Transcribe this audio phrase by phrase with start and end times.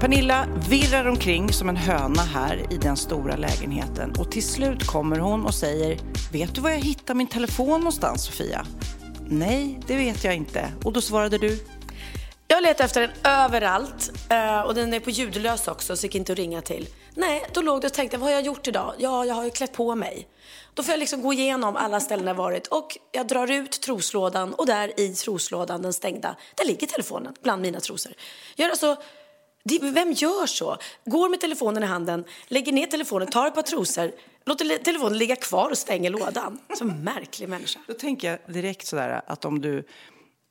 [0.00, 5.18] Pernilla virrar omkring som en höna här i den stora lägenheten och till slut kommer
[5.18, 5.98] hon och säger
[6.32, 8.66] Vet du var jag hittar min telefon någonstans Sofia?
[9.28, 10.72] Nej, det vet jag inte.
[10.84, 11.58] Och då svarade du
[12.48, 16.32] Jag letar efter den överallt eh, och den är på ljudlös också så gick inte
[16.32, 16.88] att ringa till.
[17.14, 18.94] Nej, då låg det och tänkte vad har jag gjort idag?
[18.98, 20.28] Ja, jag har ju klätt på mig.
[20.74, 24.54] Då får jag liksom gå igenom alla ställen jag varit och jag drar ut troslådan
[24.54, 28.12] och där i troslådan, den stängda, där ligger telefonen bland mina trosor.
[28.56, 28.96] Jag gör alltså,
[29.80, 30.76] vem gör så?
[31.04, 34.10] Går med telefonen i handen, lägger ner telefonen, tar ett par trosor,
[34.46, 36.58] låter le- telefonen ligga kvar och stänger lådan.
[36.78, 37.80] Så märklig människa.
[37.86, 39.84] Då tänker jag direkt sådär att om du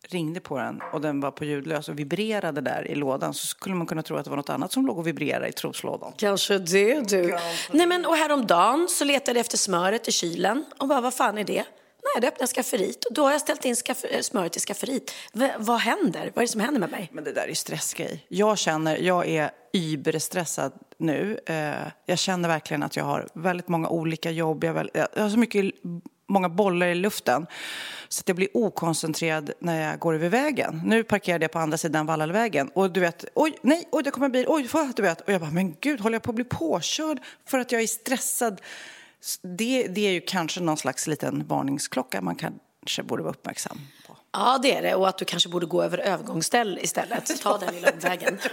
[0.08, 3.76] ringde på den och den var på ljudlös och vibrerade där i lådan så skulle
[3.76, 6.14] man kunna tro att det var något annat som låg och vibrerade i troslådan.
[6.18, 7.38] Kanske det du.
[7.72, 11.38] Nej men och häromdagen så letade jag efter smöret i kylen och bara vad fan
[11.38, 11.64] är det?
[12.04, 13.76] Nej, då öppnar jag skafferiet och då har jag ställt in
[14.12, 15.12] eh, smöret i skafferiet.
[15.34, 16.32] V- vad händer?
[16.34, 17.10] Vad är det som händer med mig?
[17.14, 18.26] Men det där är ju stressgrej.
[18.28, 21.40] Jag känner, jag är überstressad nu.
[21.46, 21.74] Eh,
[22.06, 24.64] jag känner verkligen att jag har väldigt många olika jobb.
[24.64, 25.74] Jag, har väl, jag har så mycket,
[26.30, 27.48] många bollar i luften.
[28.10, 30.82] Så att jag blir okoncentrerad när jag går över vägen.
[30.86, 34.26] Nu parkerade jag på andra sidan Vallalavägen och du vet, oj, nej, oj, det kommer
[34.26, 35.22] en bil, oj, vad, du vet.
[35.22, 37.88] Och jag bara, men gud, håller jag på att bli påkörd för att jag är
[37.88, 38.62] stressad?
[39.42, 44.18] Det, det är ju kanske någon slags liten varningsklocka man kanske borde vara uppmärksam på.
[44.32, 44.96] Ja, det är det.
[44.96, 47.42] Och att du kanske borde gå över övergångsställ istället.
[47.42, 48.40] Ta den lilla omvägen.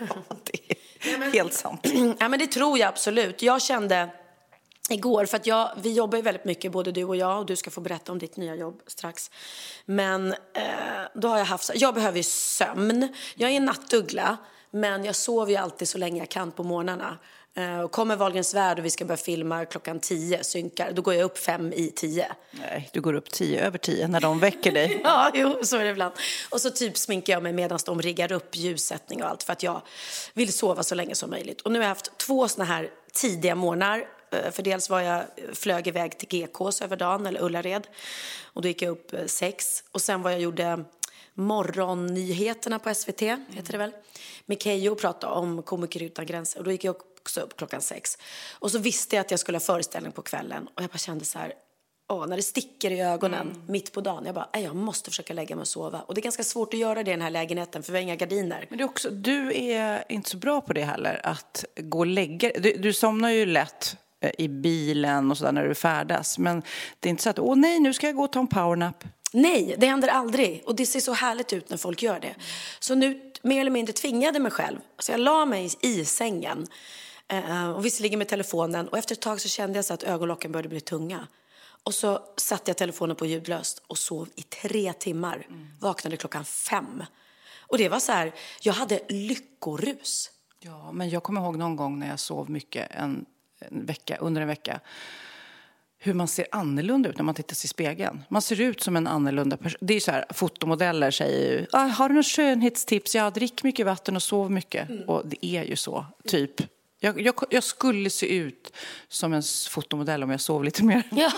[0.98, 1.80] Det är helt sant.
[2.18, 3.42] ja, men det tror jag absolut.
[3.42, 4.10] Jag kände
[4.90, 7.56] igår, för att jag, vi jobbar ju väldigt mycket, både du och jag, och du
[7.56, 9.30] ska få berätta om ditt nya jobb strax.
[9.84, 10.68] Men eh,
[11.14, 13.08] då har jag haft, jag behöver ju sömn.
[13.34, 14.36] Jag är en nattuggla,
[14.70, 17.18] men jag sover ju alltid så länge jag kan på morgnarna.
[17.56, 21.14] Eh, och kommer Wahlgrens värld och vi ska börja filma klockan tio, synkar, då går
[21.14, 22.32] jag upp fem i tio.
[22.50, 25.00] Nej, du går upp tio över tio när de väcker dig.
[25.04, 26.14] Ja, jo, så är det ibland.
[26.50, 29.62] Och så typ sminkar jag mig medan de riggar upp ljussättning och allt för att
[29.62, 29.82] jag
[30.34, 31.60] vill sova så länge som möjligt.
[31.60, 34.04] Och nu har jag haft två såna här tidiga morgnar.
[34.30, 37.86] Eh, För dels var jag, flög iväg till GKs över dagen, eller Ullared.
[38.44, 39.84] Och då gick jag upp eh, sex.
[39.92, 40.84] Och sen var jag gjorde
[41.34, 43.92] morgonnyheterna på SVT, heter det väl.
[44.46, 46.58] Med Keyyo och pratade om Komiker utan gränser.
[46.58, 48.18] Och då gick jag också upp klockan sex.
[48.58, 50.68] Och så visste jag att jag skulle ha föreställning på kvällen.
[50.74, 51.52] Och jag bara kände så här,
[52.08, 54.22] Åh, när det sticker i ögonen mitt på dagen.
[54.26, 56.00] Jag bara, "Nej, jag måste försöka lägga mig och sova.
[56.00, 58.02] Och det är ganska svårt att göra det i den här lägenheten för vi har
[58.02, 58.66] inga gardiner.
[58.68, 62.06] Men det är också, du är inte så bra på det heller, att gå och
[62.06, 66.38] lägga Du, du somnar ju lätt eh, i bilen och sådär när du färdas.
[66.38, 66.62] Men
[67.00, 69.04] det är inte så att, åh nej, nu ska jag gå och ta en powernap.
[69.32, 70.62] Nej, det händer aldrig.
[70.66, 72.34] Och det ser så härligt ut när folk gör det.
[72.80, 74.78] Så nu mer eller mindre tvingade mig själv.
[74.98, 76.66] Så jag la mig i sängen.
[77.28, 78.88] Eh, Och visserligen med telefonen.
[78.88, 81.26] Och efter ett tag så kände jag så att ögonlocken började bli tunga.
[81.82, 85.46] Och så satte jag telefonen på ljudlöst och sov i tre timmar.
[85.80, 87.04] Vaknade klockan fem.
[87.60, 90.30] Och det var så här, jag hade lyckorus.
[90.60, 93.26] Ja, men jag kommer ihåg någon gång när jag sov mycket en,
[93.58, 94.80] en vecka, under en vecka
[95.98, 98.22] hur man ser annorlunda ut när man tittar sig i spegeln.
[98.28, 99.78] Man ser ut som en annorlunda person.
[99.80, 103.14] Det är så här, fotomodeller säger ju, ah, har du något skönhetstips?
[103.14, 104.88] Ja, drick mycket vatten och sov mycket.
[105.06, 106.75] Och det är ju så, typ.
[107.06, 108.72] Jag, jag, jag skulle se ut
[109.08, 111.02] som en fotomodell om jag sov lite mer.
[111.10, 111.32] Ja,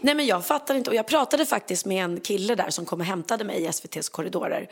[0.00, 0.90] nej men jag fattar inte.
[0.90, 4.08] Och jag pratade faktiskt med en kille där som kom och hämtade mig i SVTs
[4.08, 4.68] korridorer.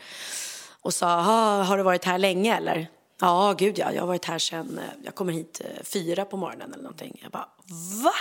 [0.81, 2.87] Och sa, "Ha, har du varit här länge eller?
[3.21, 6.37] Ja, gud ja, jag har varit här sedan, eh, jag kommer hit eh, fyra på
[6.37, 7.19] morgonen eller någonting.
[7.23, 7.47] Jag bara,
[8.03, 8.13] va?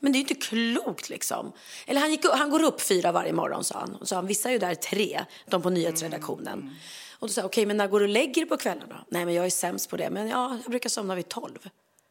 [0.00, 1.52] Men det är ju inte klokt liksom.
[1.86, 3.94] Eller han, gick, han går upp fyra varje morgon sa han.
[3.94, 6.76] Och han, vissa är ju där tre, de på nyhetsredaktionen.
[7.18, 9.04] Och då sa jag, okej, men när går du och lägger dig på kvällarna?
[9.08, 10.10] Nej, men jag är sämst på det.
[10.10, 11.68] Men ja, jag brukar somna vid tolv.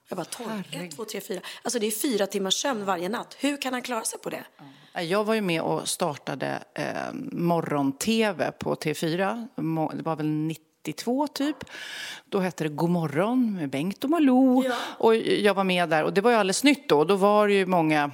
[0.09, 0.63] Jag bara, tolv?
[0.71, 1.39] Ett, två, tre, fyra.
[1.62, 3.36] Alltså det är fyra timmars sömn varje natt.
[3.39, 4.44] Hur kan han klara sig på det?
[5.01, 9.48] Jag var ju med och startade eh, morgon-tv på T4.
[9.56, 11.57] Mo- Det var väl 92 typ.
[12.30, 14.63] Då hette det God morgon med Bengt och Malou.
[14.98, 17.03] Och jag var med där och det var ju alldeles nytt då.
[17.03, 18.12] Då var det ju många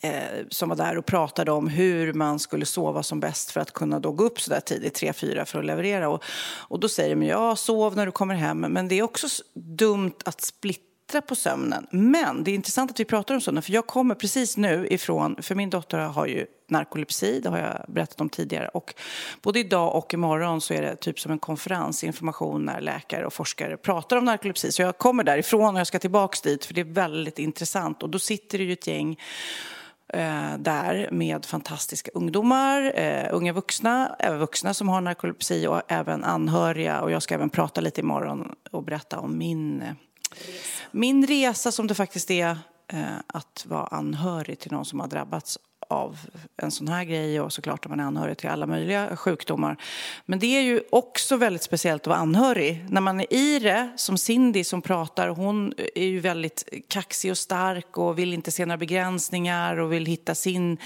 [0.00, 3.72] eh, som var där och pratade om hur man skulle sova som bäst för att
[3.72, 6.08] kunna då gå upp så där tidigt, tre fyra för att leverera.
[6.08, 6.24] Och,
[6.68, 8.60] och då säger de, ja, sov när du kommer hem.
[8.60, 11.86] Men det är också dumt att splittra på sömnen.
[11.90, 15.36] Men det är intressant att vi pratar om sömnen, för jag kommer precis nu ifrån,
[15.42, 18.68] för min dotter har ju narkolepsi, det har jag berättat om tidigare.
[18.68, 18.94] Och
[19.42, 23.32] både idag och imorgon så är det typ som en konferens, information när läkare och
[23.32, 24.72] forskare pratar om narkolepsi.
[24.72, 28.02] Så jag kommer därifrån och jag ska tillbaks dit för det är väldigt intressant.
[28.02, 29.16] Och då sitter det ju ett gäng
[30.12, 36.24] eh, där med fantastiska ungdomar, eh, unga vuxna, även vuxna som har narkolepsi och även
[36.24, 37.00] anhöriga.
[37.00, 39.92] Och jag ska även prata lite imorgon och berätta om min, eh,
[40.90, 42.58] min resa som det faktiskt är
[42.92, 45.58] Eh, att vara anhörig till någon som har drabbats
[45.88, 46.18] av
[46.56, 49.76] en sån här grej och såklart om man är anhörig till alla möjliga sjukdomar.
[50.26, 52.86] Men det är ju också väldigt speciellt att vara anhörig.
[52.88, 57.38] När man är i det, som Cindy som pratar, hon är ju väldigt kaxig och
[57.38, 60.78] stark och vill inte se några begränsningar och vill hitta sin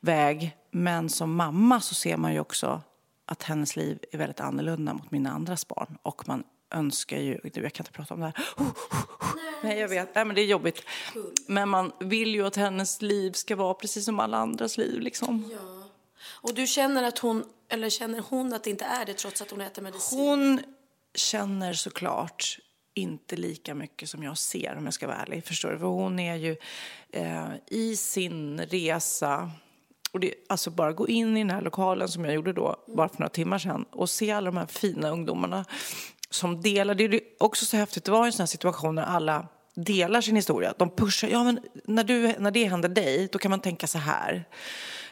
[0.00, 0.56] väg.
[0.70, 2.80] Men som mamma så ser man ju också
[3.26, 5.98] att hennes liv är väldigt annorlunda mot mina andras barn.
[6.02, 8.34] Och man önskar ju, jag kan inte prata om det här.
[9.62, 10.14] Nej, jag vet.
[10.14, 10.82] Nej, men det är jobbigt.
[11.46, 15.00] Men man vill ju att hennes liv ska vara precis som alla andras liv.
[15.00, 15.58] Liksom.
[16.24, 19.50] Och du känner att hon, eller känner hon att det inte är det trots att
[19.50, 20.18] hon äter medicin?
[20.18, 20.60] Hon
[21.14, 22.58] känner såklart
[22.94, 25.44] inte lika mycket som jag ser om jag ska vara ärlig.
[25.44, 25.78] Förstår du?
[25.78, 26.56] För hon är ju
[27.10, 29.50] eh, i sin resa
[30.12, 33.08] och det, alltså bara gå in i den här lokalen som jag gjorde då, bara
[33.08, 35.64] för några timmar sedan och se alla de här fina ungdomarna
[36.34, 36.94] som delar.
[36.94, 40.36] Det är också så häftigt, det var en sån här situation när alla delar sin
[40.36, 40.74] historia.
[40.78, 43.98] De pushar, ja men när, du, när det händer dig, då kan man tänka så
[43.98, 44.48] här.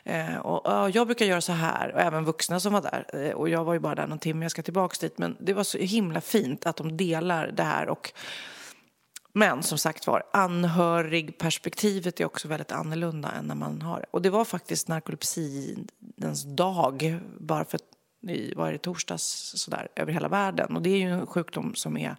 [0.05, 3.07] Eh, och, och, jag brukar göra så här, och även vuxna som var där.
[3.13, 5.19] Eh, och jag var ju bara där någon timme, jag ska tillbaka dit.
[5.19, 7.89] Men det var så himla fint att de delar det här.
[7.89, 8.13] Och,
[9.33, 14.07] men som sagt var, anhörigperspektivet är också väldigt annorlunda än när man har det.
[14.11, 17.81] Och det var faktiskt narkolepsidens dag, bara för
[18.29, 20.77] i, var det torsdags sådär, över hela världen.
[20.77, 22.17] Och det är ju en sjukdom som är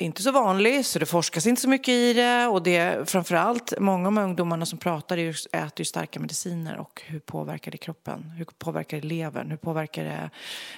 [0.00, 2.46] inte så vanlig, så det forskas inte så mycket i det.
[2.46, 7.02] Och det framförallt många av de ungdomarna som pratar ju, äter ju starka mediciner och
[7.06, 8.30] hur påverkar det kroppen?
[8.30, 9.50] Hur påverkar det levern?
[9.50, 10.30] Hur påverkar det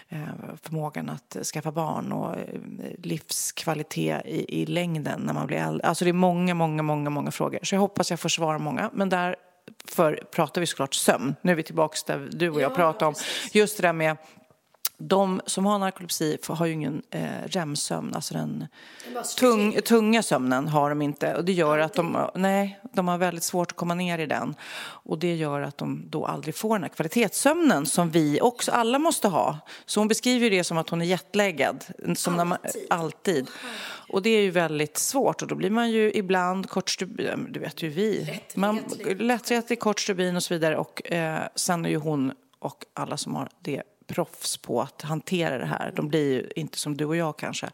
[0.08, 2.46] eh, förmågan att skaffa barn och eh,
[2.98, 5.86] livskvalitet i, i längden när man blir äldre?
[5.86, 7.60] Alltså det är många, många, många, många frågor.
[7.62, 8.90] Så jag hoppas jag får svara många.
[8.92, 9.36] Men där
[9.84, 11.34] för pratar vi såklart sömn.
[11.42, 13.14] Nu är vi tillbaka där du och jag pratade om
[13.52, 14.16] just det där med
[15.02, 18.66] de som har narkolepsi har ju ingen eh, REM-sömn, alltså den
[19.38, 21.34] tung, tunga sömnen har de inte.
[21.34, 24.54] Och det gör att de, nej, de har väldigt svårt att komma ner i den.
[24.82, 28.98] Och det gör att de då aldrig får den här kvalitetssömnen som vi också alla
[28.98, 29.58] måste ha.
[29.86, 31.84] Så hon beskriver det som att hon är jetlaggad.
[32.16, 32.58] Som när man,
[32.90, 33.50] alltid.
[34.08, 37.82] Och det är ju väldigt svårt och då blir man ju ibland kortstubin, du vet
[37.82, 38.40] ju vi.
[39.18, 40.76] Lättretlig, kort stubin och så vidare.
[40.76, 45.58] Och eh, sen är ju hon och alla som har det proffs på att hantera
[45.58, 45.92] det här.
[45.96, 47.70] De blir ju inte som du och jag kanske.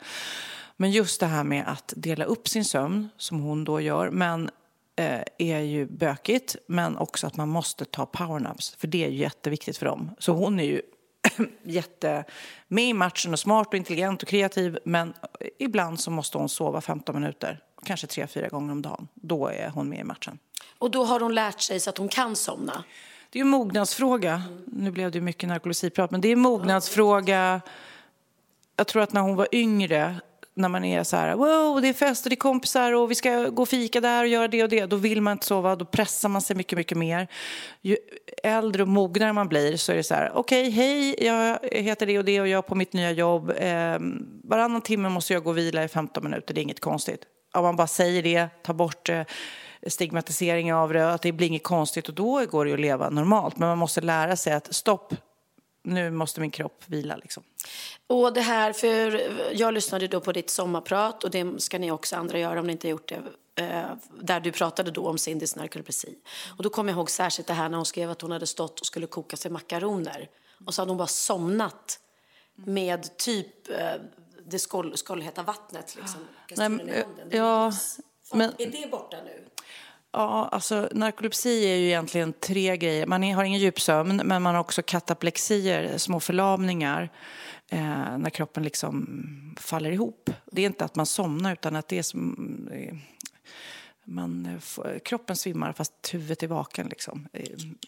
[0.76, 4.50] Men just det här med att dela upp sin sömn, som hon då gör, men
[4.96, 6.56] eh, är ju bökigt.
[6.66, 10.10] Men också att man måste ta powernaps, för det är ju jätteviktigt för dem.
[10.18, 10.82] Så hon är ju
[11.62, 12.24] jätte
[12.68, 14.78] med i matchen och smart och intelligent och kreativ.
[14.84, 19.08] Men eh, ibland så måste hon sova 15 minuter, kanske tre, fyra gånger om dagen.
[19.14, 20.38] Då är hon med i matchen.
[20.78, 22.84] Och då har hon lärt sig så att hon kan somna.
[23.36, 24.42] Det är en mognadsfråga.
[24.66, 27.60] Nu blev det mycket narkolepsiprat, men det är en mognadsfråga.
[28.76, 30.14] Jag tror att när hon var yngre,
[30.54, 33.14] när man är så här, wow, det är fest och det är kompisar och vi
[33.14, 35.76] ska gå och fika där och göra det och det, då vill man inte sova,
[35.76, 37.28] då pressar man sig mycket, mycket mer.
[37.82, 37.96] Ju
[38.42, 42.18] äldre och mognare man blir så är det så här, okej, hej, jag heter det
[42.18, 43.50] och det och jag är på mitt nya jobb.
[43.50, 43.98] Eh,
[44.44, 47.20] varannan timme måste jag gå och vila i 15 minuter, det är inget konstigt.
[47.54, 49.22] Om man bara säger det, tar bort eh,
[49.86, 53.10] stigmatisering av det, att det blir inget konstigt och då går det ju att leva
[53.10, 53.56] normalt.
[53.56, 55.14] Men man måste lära sig att stopp,
[55.82, 57.42] nu måste min kropp vila liksom.
[58.06, 59.20] Och det här, för
[59.52, 62.72] jag lyssnade då på ditt sommarprat och det ska ni också andra göra om ni
[62.72, 63.22] inte har gjort det.
[63.64, 63.84] eh,
[64.20, 66.14] Där du pratade då om Cindys narkolepsi.
[66.56, 68.80] Och då kommer jag ihåg särskilt det här när hon skrev att hon hade stått
[68.80, 70.28] och skulle koka sig makaroner.
[70.66, 71.98] Och så hade hon bara somnat
[72.54, 73.76] med typ eh,
[74.46, 76.20] det skåll, skållheta vattnet liksom.
[76.56, 76.86] Nej, men.
[76.86, 77.72] Det ja,
[78.32, 79.45] men- Är det borta nu?
[80.12, 83.06] Ja, alltså narkolepsi är ju egentligen tre grejer.
[83.06, 87.12] Man har ingen djupsömn, men man har också kataplexier, små förlamningar,
[87.70, 90.30] eh, när kroppen liksom faller ihop.
[90.52, 92.68] Det är inte att man somnar, utan att det är som...
[92.72, 92.94] Eh,
[94.08, 96.86] man, eh, kroppen svimmar fast huvudet är vaken.
[96.88, 97.28] Liksom.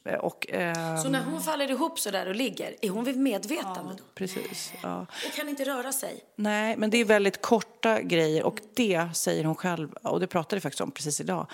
[0.05, 3.17] Eh, och, eh, så när hon faller ihop så där och ligger, är hon vid
[3.17, 3.95] medvetande?
[3.99, 4.73] Ja, precis.
[4.83, 5.07] Ja.
[5.27, 6.21] Och kan inte röra sig?
[6.37, 10.57] Nej, men det är väldigt korta grejer och det säger hon själv, och det pratade
[10.57, 11.47] vi faktiskt om precis idag,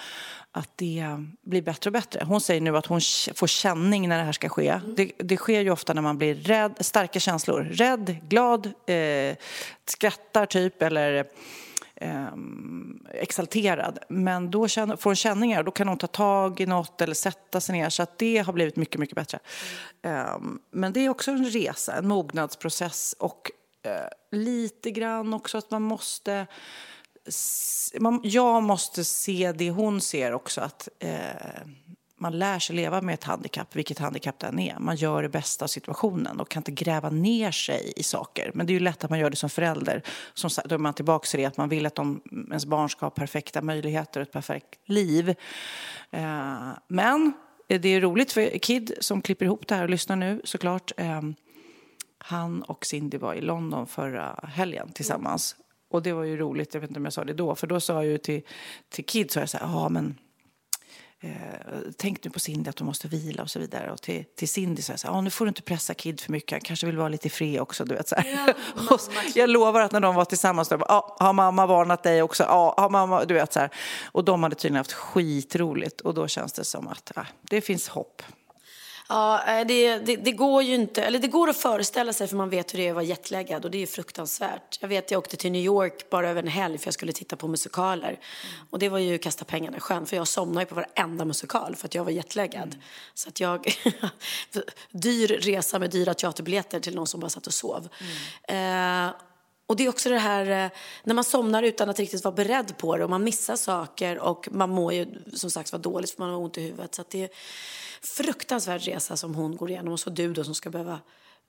[0.52, 1.04] att det
[1.42, 2.24] blir bättre och bättre.
[2.24, 3.00] Hon säger nu att hon
[3.34, 4.68] får känning när det här ska ske.
[4.68, 4.94] Mm.
[4.94, 7.60] Det, det, sker ju ofta när man blir rädd, starka känslor.
[7.60, 9.36] Rädd, glad, eh,
[9.86, 11.26] skrattar typ eller
[11.96, 12.28] eh,
[13.12, 13.98] exalterad.
[14.08, 17.14] Men då känner, får hon känningar och då kan hon ta tag i något eller
[17.14, 17.90] sätta sig ner.
[17.90, 19.38] Så att det har blivit mycket, mycket bättre.
[20.02, 20.26] Mm.
[20.26, 20.38] Eh,
[20.70, 23.50] men det är också en resa, en mognadsprocess och
[23.82, 26.46] eh, lite grann också att man måste
[28.00, 31.60] man, jag måste se det hon ser också, att eh,
[32.24, 34.78] man lär sig leva med ett handikapp, vilket handikapp det än är.
[34.78, 38.50] Man gör det bästa av situationen och kan inte gräva ner sig i saker.
[38.54, 40.02] Men det är ju lätt att man gör det som förälder.
[40.34, 43.06] Som då är man tillbaka till det att man vill att de, ens barn ska
[43.06, 45.28] ha perfekta möjligheter och ett perfekt liv.
[46.10, 47.32] Eh, men
[47.66, 50.92] det är roligt för Kid som klipper ihop det här och lyssnar nu såklart.
[50.96, 51.22] Eh,
[52.18, 55.56] han och Cindy var i London förra helgen tillsammans.
[55.90, 57.80] Och det var ju roligt, jag vet inte om jag sa det då, för då
[57.80, 58.42] sa jag ju till,
[58.88, 60.18] till Kid så här, så här ja men
[61.24, 63.92] Eh, tänk nu på Cindy att hon måste vila och så vidare.
[63.92, 66.20] Och till, till Cindy sa jag så här, ah, nu får du inte pressa Kid
[66.20, 67.84] för mycket, han kanske vill vara lite fri också.
[67.84, 68.54] Du vet, så ja,
[69.34, 72.44] jag lovar att när de var tillsammans, då, ah, har mamma varnat dig också?
[72.44, 73.70] Ah, har mamma, du vet så här.
[74.04, 77.88] Och de hade tydligen haft skitroligt och då känns det som att ah, det finns
[77.88, 78.22] hopp.
[79.08, 82.36] Ja, eh, det, det, det, går ju inte, eller det går att föreställa sig för
[82.36, 84.78] man vet hur det är att vara jetlaggad och det är fruktansvärt.
[84.80, 87.36] Jag vet, jag åkte till New York bara över en helg för jag skulle titta
[87.36, 88.66] på musikaler mm.
[88.70, 91.76] och det var ju kasta pengarna i sjön för jag somnade ju på varenda musikal
[91.76, 92.68] för att jag var jetlaggad.
[92.68, 92.80] Mm.
[93.14, 93.74] Så att jag,
[94.90, 97.88] dyr resa med dyra teaterbiljetter till någon som bara satt och sov.
[98.48, 99.08] Mm.
[99.08, 99.14] Eh,
[99.66, 100.70] och det är också det här eh,
[101.04, 104.48] när man somnar utan att riktigt vara beredd på det och man missar saker och
[104.50, 106.94] man mår ju som sagt vara dåligt för man har ont i huvudet.
[106.94, 107.32] Så att det,
[108.00, 110.98] fruktansvärd resa som hon går igenom och så du då som ska behöva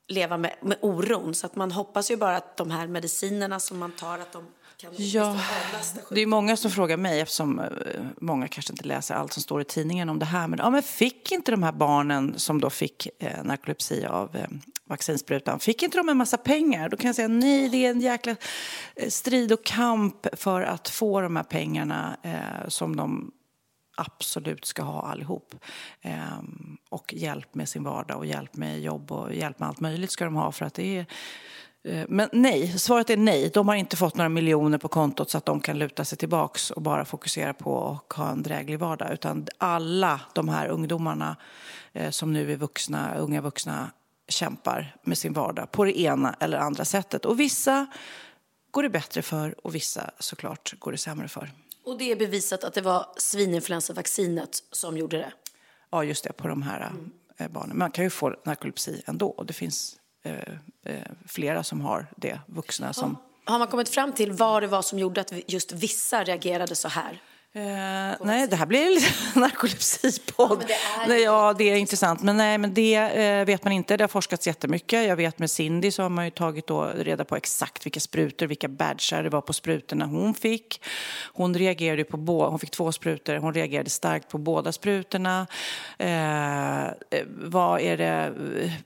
[0.07, 1.33] leva med, med oron.
[1.33, 4.45] Så att man hoppas ju bara att de här medicinerna som man tar att de
[4.85, 5.37] kan ja,
[6.09, 7.65] det är många som frågar mig eftersom eh,
[8.17, 10.47] många kanske inte läser allt som står i tidningen om det här.
[10.47, 14.47] Men, ja, men fick inte de här barnen som då fick eh, narkolepsi av eh,
[14.85, 16.89] vaccinsprutan, fick inte de en massa pengar?
[16.89, 18.35] Då kan jag säga nej, det är en jäkla
[18.95, 23.31] eh, strid och kamp för att få de här pengarna eh, som de
[23.97, 25.55] absolut ska ha allihop.
[26.01, 30.11] Ehm, och hjälp med sin vardag och hjälp med jobb och hjälp med allt möjligt
[30.11, 31.05] ska de ha för att det är
[32.07, 33.51] men nej, svaret är nej.
[33.53, 36.71] De har inte fått några miljoner på kontot så att de kan luta sig tillbaks
[36.71, 39.13] och bara fokusera på att ha en dräglig vardag.
[39.13, 41.35] Utan alla de här ungdomarna
[41.93, 43.91] eh, som nu är vuxna, unga vuxna
[44.27, 47.25] kämpar med sin vardag på det ena eller andra sättet.
[47.25, 47.87] Och vissa
[48.71, 51.51] går det bättre för och vissa såklart går det sämre för.
[51.85, 55.31] Och det är bevisat att det var svininfluensavaccinet som gjorde det?
[55.89, 56.91] Ja, just det, på de här
[57.37, 57.51] mm.
[57.53, 57.77] barnen.
[57.77, 59.43] Man kan ju få narkolepsi ändå.
[59.47, 63.17] Det finns eh, eh, Eh, eh, flera som har det, vuxna som...
[63.45, 66.87] Har man kommit fram till vad det var som gjorde att just vissa reagerade så
[66.87, 67.21] här?
[67.57, 69.01] Eh, nej, det här blir en
[69.41, 70.65] narkolepsipodd.
[70.67, 71.07] Ja, det är...
[71.07, 72.23] Nej, ja, det är intressant.
[72.23, 73.97] Men nej, men det eh, vet man inte.
[73.97, 75.07] Det har forskats jättemycket.
[75.07, 78.47] Jag vet med Cindy så har man ju tagit då reda på exakt vilka sprutor,
[78.47, 80.81] vilka badgar det var på sprutorna hon fick.
[81.33, 83.35] Hon reagerade på båda, hon fick två sprutor.
[83.35, 85.47] Hon reagerade starkt på båda sprutorna.
[85.97, 86.87] Eh,
[87.27, 88.33] vad är det?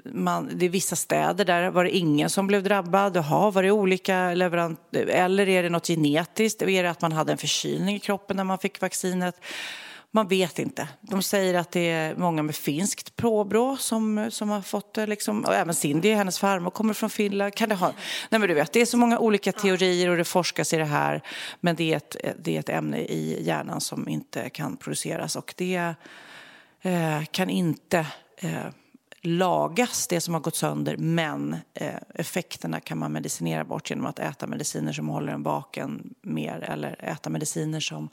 [0.03, 3.15] Man, det är vissa städer där var det ingen som blev drabbad.
[3.15, 6.61] Jaha, var det olika leverant eller är det något genetiskt?
[6.61, 9.41] Är det att man hade en förkylning i kroppen när man fick vaccinet.
[10.11, 10.87] Man vet inte.
[11.01, 15.05] De säger att det är många med finskt påbrå som, som har fått det.
[15.07, 15.45] Liksom.
[15.45, 17.55] Och även Cindy, hennes farmor, kommer från Finland.
[17.55, 17.93] Kan det, ha?
[18.29, 20.85] Nej, men du vet, det är så många olika teorier och det forskas i det
[20.85, 21.21] här.
[21.59, 25.53] Men det är ett, det är ett ämne i hjärnan som inte kan produceras och
[25.57, 25.93] det
[26.81, 28.05] eh, kan inte
[28.37, 28.65] eh,
[29.21, 34.19] lagas, det som har gått sönder, men eh, effekterna kan man medicinera bort genom att
[34.19, 38.09] äta mediciner som håller en vaken mer eller äta mediciner som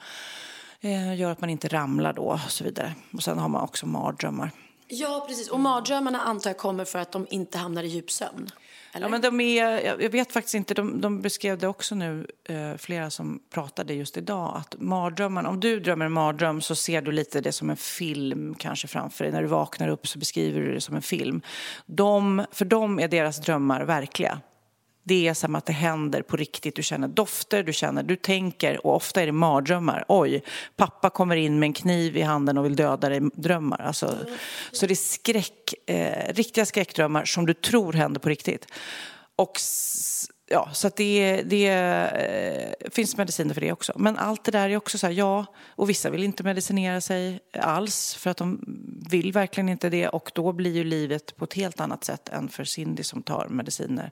[0.80, 2.94] eh, gör att man inte ramlar då och så vidare.
[3.12, 4.50] Och sen har man också mardrömmar.
[4.88, 5.48] Ja, precis.
[5.48, 8.50] Och mardrömmarna antar jag kommer för att de inte hamnar i djupsömn.
[8.96, 9.06] Eller?
[9.06, 12.76] Ja, men de är, jag vet faktiskt inte, de, de beskrev det också nu, eh,
[12.76, 17.12] flera som pratade just idag, att mardrömmarna, om du drömmer en mardröm så ser du
[17.12, 19.32] lite det som en film kanske framför dig.
[19.32, 21.42] När du vaknar upp så beskriver du det som en film.
[21.86, 24.40] De, för dem är deras drömmar verkliga.
[25.08, 26.76] Det är som att det händer på riktigt.
[26.76, 30.04] Du känner dofter, du känner, du tänker och ofta är det mardrömmar.
[30.08, 30.42] Oj,
[30.76, 33.20] pappa kommer in med en kniv i handen och vill döda dig.
[33.34, 33.80] Drömmar.
[33.80, 34.18] Alltså,
[34.72, 38.66] så det är skräck, eh, riktiga skräckdrömmar som du tror händer på riktigt.
[39.36, 39.60] Och
[40.46, 43.92] ja, så att det, det eh, finns mediciner för det också.
[43.96, 47.40] Men allt det där är också så här, ja, och vissa vill inte medicinera sig
[47.60, 48.60] alls för att de
[49.10, 52.48] vill verkligen inte det och då blir ju livet på ett helt annat sätt än
[52.48, 54.10] för Cindy som tar mediciner.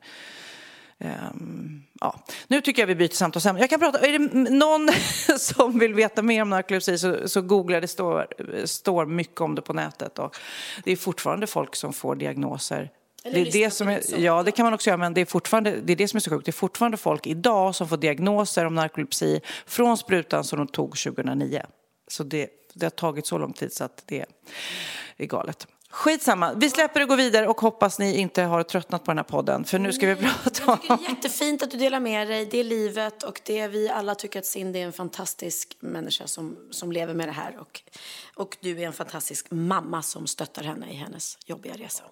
[0.99, 2.25] Um, ja.
[2.49, 3.61] Nu tycker jag vi byter samtalsämne.
[3.61, 4.89] Jag kan prata, är det någon
[5.39, 8.27] som vill veta mer om narkolepsi så, så googla, det står,
[8.67, 10.19] står mycket om det på nätet.
[10.19, 10.37] Och
[10.85, 12.91] det är fortfarande folk som får diagnoser
[13.33, 15.81] det är det som är, ja, det kan man också göra, men det är, fortfarande,
[15.81, 16.45] det är det som är så sjukt.
[16.45, 20.99] Det är fortfarande folk idag som får diagnoser om narkolepsi från sprutan som de tog
[20.99, 21.63] 2009.
[22.09, 24.25] Så det, det har tagit så lång tid så att det
[25.17, 25.67] är galet.
[25.95, 29.19] Skitsamma, vi släpper det och går vidare och hoppas ni inte har tröttnat på den
[29.19, 30.79] här podden för nu ska vi prata om...
[30.79, 33.69] Jag tycker det är jättefint att du delar med dig, det är livet och det
[33.69, 37.57] vi alla tycker att Cindy är en fantastisk människa som, som lever med det här
[37.61, 37.81] och,
[38.35, 42.03] och du är en fantastisk mamma som stöttar henne i hennes jobbiga resa.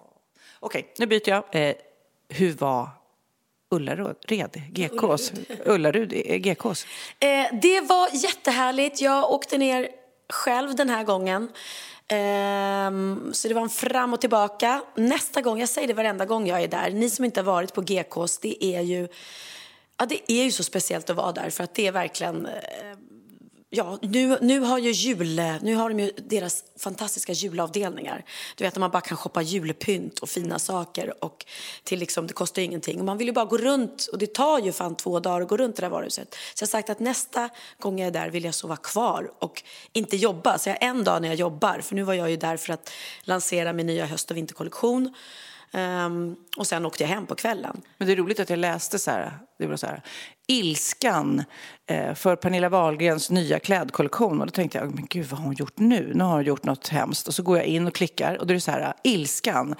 [0.59, 1.43] Okej, nu byter jag.
[1.51, 1.75] Eh,
[2.29, 2.89] hur var
[3.71, 4.15] Ullared,
[4.71, 5.31] GKs?
[5.65, 6.85] Ullarud, eh, GKs?
[7.19, 9.01] Eh, det var jättehärligt.
[9.01, 9.89] Jag åkte ner
[10.29, 11.49] själv den här gången.
[12.11, 14.81] Um, så det var en fram och tillbaka.
[14.95, 17.73] Nästa gång, jag säger det varenda gång jag är där, ni som inte har varit
[17.73, 19.07] på GKs, det är ju,
[19.97, 22.51] ja, det är ju så speciellt att vara där för att det är verkligen uh,
[23.75, 28.25] Ja, nu, nu har ju jul, nu har de ju deras fantastiska julavdelningar.
[28.55, 31.45] Du vet, när man bara kan shoppa julpynt och fina saker och
[31.83, 32.99] till liksom, det kostar ingenting.
[32.99, 35.47] Och man vill ju bara gå runt och det tar ju fan två dagar att
[35.47, 36.35] gå runt det där varuhuset.
[36.53, 37.49] Så jag har sagt att nästa
[37.79, 39.63] gång jag är där vill jag sova kvar och
[39.93, 40.57] inte jobba.
[40.57, 42.73] Så jag har en dag när jag jobbar, för nu var jag ju där för
[42.73, 45.13] att lansera min nya höst och vinterkollektion.
[45.75, 47.81] Um, och sen åkte jag hem på kvällen.
[47.97, 50.01] Men det är roligt att jag läste så här, det var så här,
[50.47, 51.43] ilskan
[51.89, 54.39] eh, för Pernilla Wahlgrens nya klädkollektion.
[54.41, 56.11] Och då tänkte jag, men gud vad har hon gjort nu?
[56.15, 57.27] Nu har hon gjort något hemskt.
[57.27, 59.75] Och så går jag in och klickar och då är det så här, ilskan.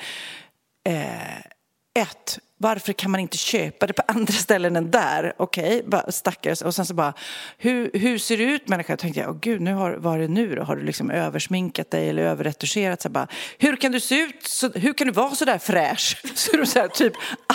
[0.90, 1.53] Eh,
[2.00, 5.34] ett, varför kan man inte köpa det på andra ställen än där?
[5.38, 6.62] Okej, okay, stackars.
[6.62, 7.14] Och sen så bara,
[7.58, 8.92] hur, hur ser det ut människa?
[8.94, 10.64] Jag tänkte jag, åh gud, nu har, vad är det nu då?
[10.64, 13.02] Har du liksom översminkat dig eller överretuscherat?
[13.02, 13.28] Så bara,
[13.58, 16.22] hur kan du se ut, så, hur kan du vara så där fräsch?
[16.36, 17.14] Så är de så här, typ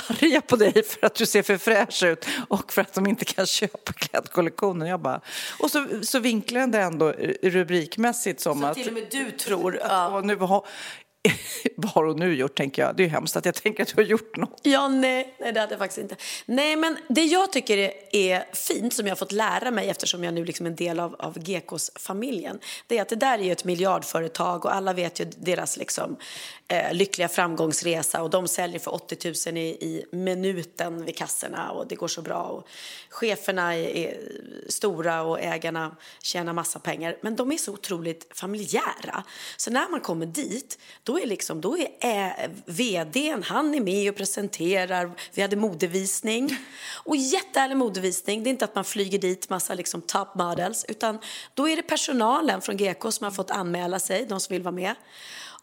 [0.09, 3.25] arga på dig för att du ser för fräsch ut och för att de inte
[3.25, 4.89] kan köpa klädkollektionen.
[4.89, 5.21] Jag bara,
[5.59, 8.75] och så, så vinklar den det ändå rubrikmässigt som så att...
[8.75, 9.79] till och med du tror...
[9.83, 10.09] Ja.
[10.19, 10.37] Och nu
[11.77, 12.97] vad har hon nu gjort, tänker jag.
[12.97, 14.61] Det är hemskt att jag tänker att du har gjort något.
[14.63, 16.17] Ja, nej, nej det hade jag faktiskt inte.
[16.47, 20.35] Nej, men det jag tycker är fint, som jag har fått lära mig eftersom jag
[20.35, 22.59] nu liksom är en del av, av Gekos-familjen.
[22.87, 26.17] det är att det där är ett miljardföretag och alla vet ju deras liksom,
[26.69, 31.89] eh, lyckliga framgångsresa och de säljer för 80 000 i, i minuten vid kassorna och
[31.89, 32.43] det går så bra.
[32.43, 32.69] Och
[33.09, 34.19] cheferna är, är
[34.69, 39.25] stora och ägarna tjänar massa pengar, men de är så otroligt familjära.
[39.57, 44.11] Så när man kommer dit, då är, liksom, då är ä, vdn, han är med
[44.11, 45.11] och presenterar.
[45.35, 46.59] Vi hade modevisning.
[47.05, 48.43] Och jättehärlig modevisning.
[48.43, 51.19] Det är inte att man flyger dit massa liksom top models, utan
[51.55, 54.75] då är det personalen från GK som har fått anmäla sig, de som vill vara
[54.75, 54.95] med.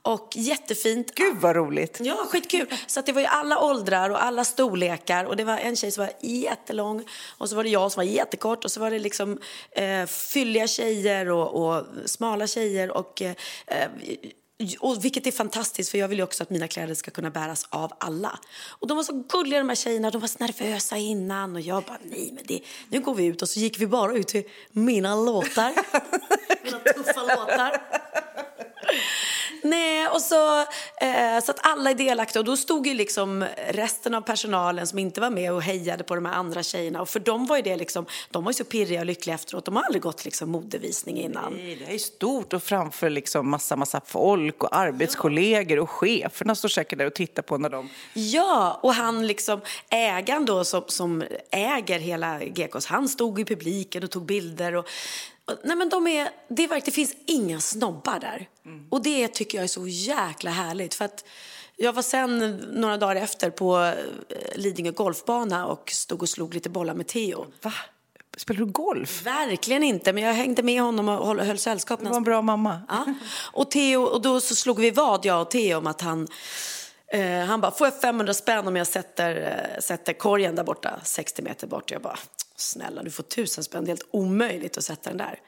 [0.05, 1.15] Och jättefint.
[1.15, 1.97] Gud vad roligt!
[2.01, 2.67] Ja, skitkul.
[2.87, 5.25] Så det var ju alla åldrar och alla storlekar.
[5.25, 7.03] Och det var en tjej som var jättelång
[7.37, 9.39] och så var det jag som var jättekort och så var det liksom
[9.71, 13.35] eh, fylliga tjejer och, och smala tjejer och eh,
[14.79, 17.67] och vilket är fantastiskt för jag vill ju också att mina kläder ska kunna bäras
[17.69, 18.39] av alla.
[18.67, 21.83] Och de var så gulliga de här tjejerna, de var så nervösa innan och jag
[21.83, 24.43] bara nej men det, nu går vi ut och så gick vi bara ut till
[24.71, 25.73] mina låtar.
[26.63, 27.81] mina tuffa låtar.
[29.65, 30.60] Nej, och så,
[31.01, 32.39] eh, så att alla är delaktiga.
[32.39, 36.15] Och då stod ju liksom resten av personalen som inte var med och hejade på
[36.15, 37.01] de här andra tjejerna.
[37.01, 39.65] Och för dem var ju det liksom, de var ju så pirriga och lyckliga efteråt.
[39.65, 41.54] De har aldrig gått liksom modevisning innan.
[41.54, 46.69] Nej, det är stort och framför liksom massa, massa folk och arbetskollegor och cheferna står
[46.69, 47.89] säkert där och tittar på när de...
[48.13, 54.04] Ja, och han liksom, ägaren då som, som äger hela Gekos, han stod i publiken
[54.04, 54.75] och tog bilder.
[54.75, 54.89] Och,
[55.63, 58.49] Nej, men de är, det, är det finns inga snobbar där.
[58.65, 58.88] Mm.
[58.89, 60.93] Och det tycker jag är så jäkla härligt.
[60.93, 61.25] För att
[61.75, 63.93] jag var sen några dagar efter på eh,
[64.55, 67.45] Lidingö golfbana och stod och slog lite bollar med Theo.
[67.62, 67.73] Va?
[68.38, 69.25] Spelar du golf?
[69.25, 71.99] Verkligen inte, men jag hängde med honom och höll, höll sällskap.
[71.99, 72.81] Du var en bra mamma.
[72.88, 73.05] Ja.
[73.51, 76.27] Och, Theo, och då så slog vi vad, jag och Theo, om att han
[77.08, 80.99] eh, han bara, får jag 500 spänn om jag sätter, eh, sätter korgen där borta,
[81.03, 81.91] 60 meter bort?
[81.91, 82.17] Jag bara,
[82.55, 85.39] snälla du får tusen spänn, det är helt omöjligt att sätta den där.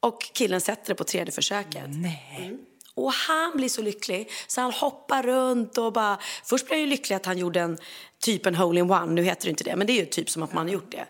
[0.00, 1.84] Och killen sätter det på tredje försöket.
[1.86, 2.36] Nej.
[2.38, 2.58] Mm.
[2.94, 6.18] Och han blir så lycklig så han hoppar runt och bara...
[6.44, 7.78] Först blir han ju lycklig att han gjorde en
[8.20, 10.52] typ en hole-in-one, nu heter det inte det, men det är ju typ som att
[10.52, 11.06] man har gjort det.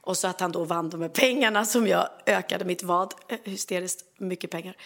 [0.00, 3.38] Och så att han då vann de här pengarna som jag ökade mitt vad, eh,
[3.44, 4.76] hysteriskt mycket pengar.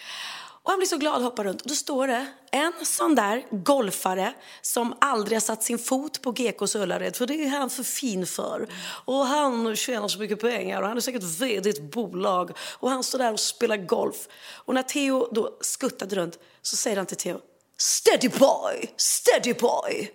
[0.63, 1.61] Och han blir så glad och hoppar runt.
[1.61, 6.31] Och då står det en sån där golfare som aldrig har satt sin fot på
[6.31, 8.67] GKs Ullared, för det är han för fin för.
[9.05, 12.51] Och han tjänar så mycket pengar och han är säkert vd i ett bolag.
[12.59, 14.27] Och han står där och spelar golf.
[14.53, 17.39] Och när Theo då skuttade runt så säger han till Theo,
[17.77, 20.11] steady boy, steady boy.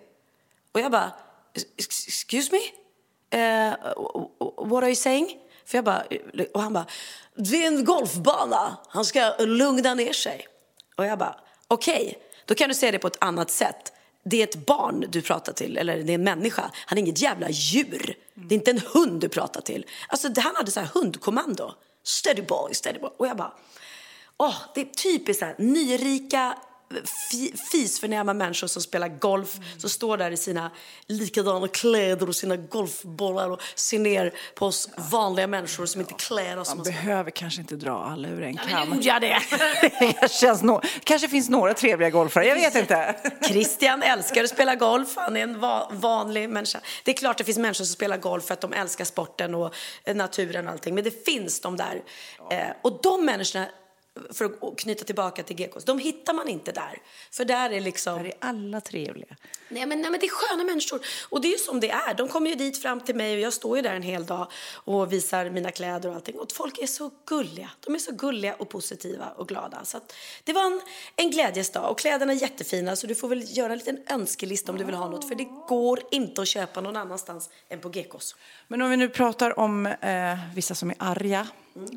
[0.71, 1.11] Och jag bara,
[1.77, 2.59] excuse me?
[3.33, 3.75] Uh,
[4.57, 5.37] what are you saying?
[5.69, 6.03] För jag bara,
[6.53, 6.85] och han bara,
[7.35, 10.47] det är en golfbana, han ska lugna ner sig.
[10.95, 11.35] Och jag bara,
[11.67, 12.13] okej, okay,
[12.45, 13.93] då kan du säga det på ett annat sätt.
[14.23, 16.71] Det är ett barn du pratar till, eller det är en människa.
[16.85, 18.17] Han är inget jävla djur.
[18.33, 19.85] Det är inte en hund du pratar till.
[20.07, 21.73] Alltså, han hade så här hundkommando.
[22.03, 23.11] Steady boy, steady boy.
[23.17, 23.53] Och jag bara,
[24.37, 26.57] åh, det är typiskt så här, nyrika
[27.71, 29.79] fisförnäma människor som spelar golf, mm.
[29.79, 30.71] som står där i sina
[31.07, 36.59] likadana kläder och sina golfbollar och ser ner på oss vanliga människor som inte klär
[36.59, 36.75] oss.
[36.75, 38.99] Man behöver kanske inte dra alla ur en kam.
[39.01, 39.41] Ja, jag det.
[40.21, 43.15] det känns no kanske finns några trevliga golfare, jag vet inte.
[43.47, 46.79] Christian älskar att spela golf, han är en va vanlig människa.
[47.03, 49.73] Det är klart det finns människor som spelar golf för att de älskar sporten och
[50.15, 52.01] naturen och allting, men det finns de där.
[52.37, 52.51] Ja.
[52.51, 53.67] Eh, och de människorna
[54.33, 57.01] för att knyta tillbaka till Gekos, de hittar man inte där.
[57.31, 58.17] För där är liksom...
[58.17, 59.35] Där är alla trevliga.
[59.69, 60.99] Nej men, nej, men det är sköna människor.
[61.29, 62.13] Och det är ju som det är.
[62.13, 64.51] De kommer ju dit fram till mig och jag står ju där en hel dag
[64.73, 66.39] och visar mina kläder och allting.
[66.39, 67.69] Och folk är så gulliga.
[67.85, 69.85] De är så gulliga och positiva och glada.
[69.85, 69.99] Så
[70.43, 70.81] det var en,
[71.15, 71.91] en glädjesdag.
[71.91, 74.95] Och kläderna är jättefina så du får väl göra en liten önskelista om du vill
[74.95, 75.27] ha något.
[75.27, 78.35] För det går inte att köpa någon annanstans än på Gekos.
[78.67, 81.47] Men om vi nu pratar om eh, vissa som är arga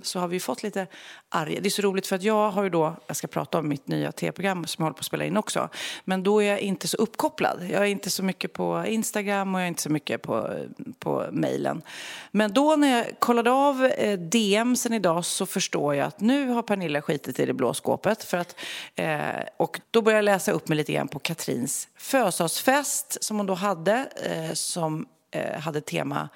[0.02, 0.86] så har vi fått lite
[1.28, 1.60] arga.
[1.60, 3.88] Det är så roligt för att jag har ju då, jag ska prata om mitt
[3.88, 5.68] nya tv-program som jag håller på att spela in också.
[6.04, 7.61] Men då är jag inte så uppkopplad.
[7.70, 10.66] Jag är inte så mycket på Instagram och jag är inte så mycket på,
[10.98, 11.82] på mejlen.
[12.30, 16.48] Men då när jag kollade av eh, DM sen idag så förstår jag att nu
[16.48, 18.24] har Pernilla skitit i det blå skåpet.
[18.24, 18.56] För att,
[18.94, 19.18] eh,
[19.56, 23.54] och då började jag läsa upp mig lite grann på Katrins födelsedagsfest som hon då
[23.54, 26.28] hade eh, som eh, hade tema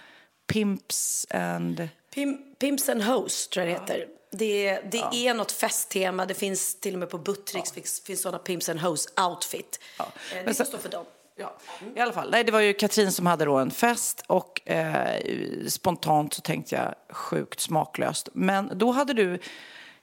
[0.47, 1.89] Pimps and...
[2.15, 4.07] Pim, Pimps and Hoes, tror jag det heter.
[4.31, 5.11] Det, det ja.
[5.13, 6.27] är något festtema.
[6.27, 7.75] Det finns till och med på Buttricks ja.
[7.75, 9.81] finns, finns sådana Pimps and Hoes outfit.
[9.99, 10.09] Ja.
[10.35, 11.05] Eh, det får stå för dem.
[11.39, 11.57] Ja,
[11.97, 12.31] i alla fall.
[12.31, 15.21] Nej, det var ju Katrin som hade då en fest och eh,
[15.69, 18.29] spontant så tänkte jag sjukt smaklöst.
[18.33, 19.39] Men då hade du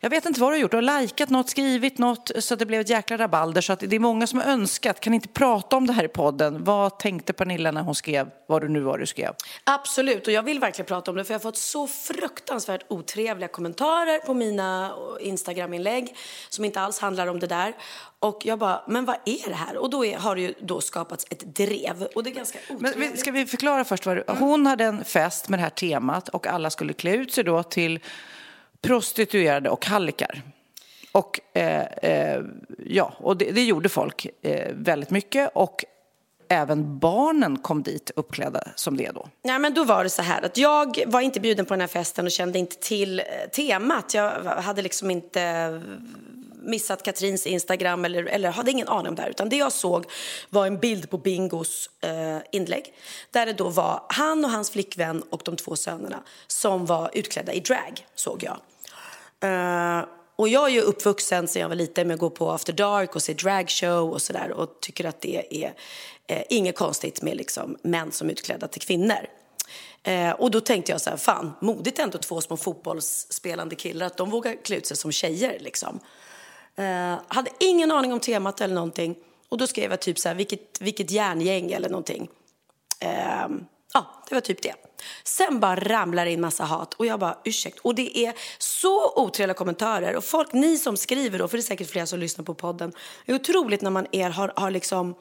[0.03, 0.71] jag vet inte vad du har gjort.
[0.71, 3.61] Du har likat något, skrivit något så att det blev ett jäkla rabalder.
[3.61, 4.99] Så att det är många som har önskat.
[4.99, 6.63] Kan inte prata om det här i podden?
[6.63, 9.33] Vad tänkte Pernilla när hon skrev vad du nu var du skrev?
[9.63, 13.47] Absolut, och jag vill verkligen prata om det för jag har fått så fruktansvärt otrevliga
[13.47, 16.15] kommentarer på mina Instagram-inlägg
[16.49, 17.73] som inte alls handlar om det där.
[18.19, 19.77] Och jag bara, men vad är det här?
[19.77, 22.07] Och då är, har det ju då skapats ett drev.
[22.15, 22.97] Och det är ganska otrevligt.
[22.97, 24.05] Men ska vi förklara först?
[24.05, 27.33] Vad det, hon hade en fest med det här temat och alla skulle klä ut
[27.33, 27.99] sig då till
[28.83, 30.41] prostituerade och hallickar.
[31.11, 32.41] Och, eh, eh,
[32.85, 35.51] ja, och det, det gjorde folk eh, väldigt mycket.
[35.53, 35.85] Och
[36.49, 39.27] även barnen kom dit uppklädda som det då?
[39.43, 41.87] Nej, men då var det så här att jag var inte bjuden på den här
[41.87, 44.13] festen och kände inte till eh, temat.
[44.13, 45.79] Jag hade liksom inte eh,
[46.63, 49.29] missat Katrins Instagram eller, eller hade ingen aning om det här.
[49.29, 50.05] Utan det jag såg
[50.49, 52.93] var en bild på Bingos eh, inlägg
[53.31, 57.53] där det då var han och hans flickvän och de två sönerna som var utklädda
[57.53, 58.57] i drag, såg jag.
[59.43, 62.73] Uh, och jag är ju uppvuxen sen jag var liten med att gå på After
[62.73, 65.73] Dark och se dragshow och sådär och tycker att det är
[66.27, 69.27] eh, inget konstigt med liksom män som är utklädda till kvinnor.
[70.03, 74.17] Eh, och då tänkte jag så här, fan, modigt ändå två små fotbollsspelande killar att
[74.17, 75.99] de vågar klä ut sig som tjejer liksom.
[76.75, 79.15] Eh, hade ingen aning om temat eller någonting
[79.49, 82.29] och då skrev jag typ så här, vilket, vilket järngäng eller någonting.
[82.99, 83.47] Eh,
[83.93, 84.75] ja, det var typ det.
[85.23, 87.79] Sen bara ramlar det in massa hat och jag bara ursäkt.
[87.79, 91.63] Och det är så otrevliga kommentarer och folk, ni som skriver då, för det är
[91.63, 92.93] säkert flera som lyssnar på podden.
[93.25, 95.15] Det är otroligt när man er har, har liksom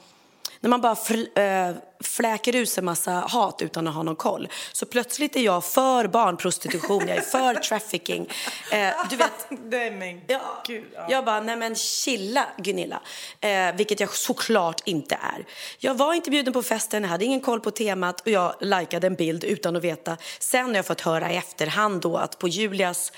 [0.62, 1.70] när man bara fl äh,
[2.00, 4.48] fläker ut sig massa hat utan att ha någon koll.
[4.72, 8.28] Så plötsligt är jag för barnprostitution, jag är för trafficking.
[8.72, 11.06] Eh, du vet, Nej, ja, Gud, ja.
[11.10, 13.00] Jag bara, nej men chilla Gunilla.
[13.40, 15.46] Eh, vilket jag såklart inte är.
[15.78, 19.06] Jag var inte bjuden på festen, jag hade ingen koll på temat och jag likade
[19.06, 20.16] en bild utan att veta.
[20.38, 23.12] Sen har jag fått höra i efterhand då att på Julias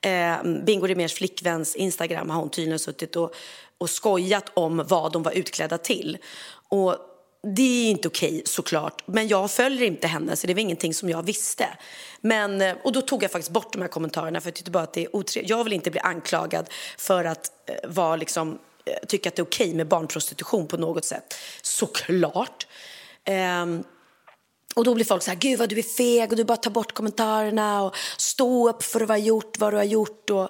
[0.00, 3.34] eh, Bingo Rimérs flickväns Instagram har hon tydligen suttit och,
[3.78, 6.18] och skojat om vad de var utklädda till.
[6.68, 6.96] Och
[7.42, 11.08] det är inte okej såklart, men jag följer inte henne så det var ingenting som
[11.08, 11.66] jag visste.
[12.20, 14.82] Men, eh, och då tog jag faktiskt bort de här kommentarerna för jag tyckte bara
[14.82, 15.50] att det är otrevligt.
[15.50, 16.66] Jag vill inte bli anklagad
[16.98, 20.76] för att eh, vara liksom eh, tycka att det är okej okay med barnprostitution på
[20.76, 21.34] något sätt.
[21.62, 22.66] Såklart.
[23.24, 23.66] Eh,
[24.74, 26.70] och då blir folk så här, gud vad du är feg och du bara tar
[26.70, 30.30] bort kommentarerna och stå upp för vad du har gjort, vad du har gjort.
[30.30, 30.48] Och,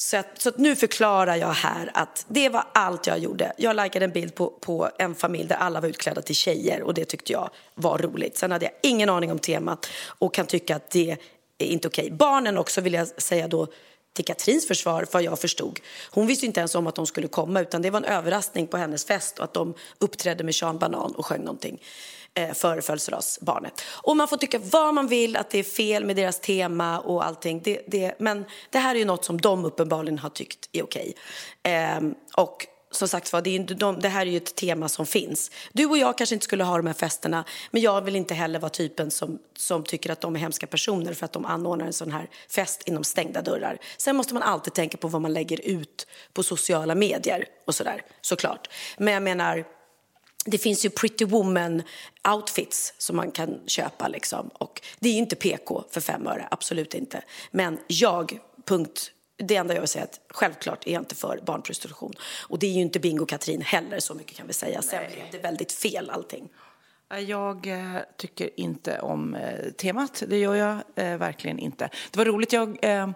[0.00, 3.52] så, att, så att nu förklarar jag här att det var allt jag gjorde.
[3.56, 6.94] Jag likade en bild på, på en familj där alla var utklädda till tjejer och
[6.94, 8.36] det tyckte jag var roligt.
[8.36, 9.86] Sen hade jag ingen aning om temat
[10.18, 11.16] och kan tycka att det
[11.58, 12.10] är inte okej.
[12.10, 13.66] Barnen också vill jag säga då
[14.12, 15.80] till Katrins försvar, vad jag förstod.
[16.10, 18.76] Hon visste inte ens om att de skulle komma utan det var en överraskning på
[18.76, 21.82] hennes fest och att de uppträdde med Sean Banan och sjöng någonting
[22.34, 23.82] eh, för födelsedagsbarnet.
[24.02, 27.24] Och man får tycka vad man vill, att det är fel med deras tema och
[27.24, 27.60] allting.
[27.64, 31.14] Det, det, men det här är ju något som de uppenbarligen har tyckt är okej.
[31.62, 32.00] Eh,
[32.36, 35.50] och som sagt var, det, de, det här är ju ett tema som finns.
[35.72, 38.58] Du och jag kanske inte skulle ha de här festerna, men jag vill inte heller
[38.58, 41.92] vara typen som, som tycker att de är hemska personer för att de anordnar en
[41.92, 43.78] sån här fest inom stängda dörrar.
[43.96, 48.02] Sen måste man alltid tänka på vad man lägger ut på sociala medier och sådär,
[48.20, 48.70] såklart.
[48.98, 49.64] Men jag menar,
[50.44, 51.82] det finns ju pretty woman
[52.28, 54.48] outfits som man kan köpa liksom.
[54.48, 57.22] Och det är inte PK för fem öre, absolut inte.
[57.50, 61.40] Men jag, punkt det enda jag vill säga är att självklart är jag inte för
[61.46, 62.12] barnprostitution.
[62.48, 64.82] Och det är ju inte Bingo Katrin heller, så mycket kan vi säga.
[64.82, 66.48] Sen blev det väldigt fel allting.
[67.26, 71.88] Jag eh, tycker inte om eh, temat, det gör jag eh, verkligen inte.
[72.10, 73.10] Det var roligt, jag eh,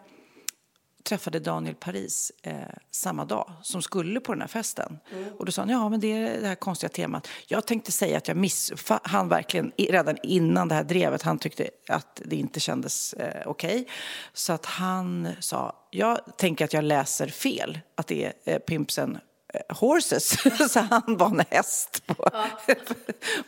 [1.05, 2.55] träffade Daniel Paris eh,
[2.91, 4.99] samma dag som skulle på den här festen.
[5.13, 5.33] Mm.
[5.39, 7.29] Och då sa han, ja men det är det här konstiga temat.
[7.47, 8.73] Jag tänkte säga att jag miss...
[9.03, 13.81] Han verkligen, redan innan det här drevet, han tyckte att det inte kändes eh, okej.
[13.81, 13.85] Okay.
[14.33, 19.19] Så att han sa, jag tänker att jag läser fel, att det är eh, Pimpsen
[19.69, 20.37] horses,
[20.73, 22.47] så han var en häst på, ja.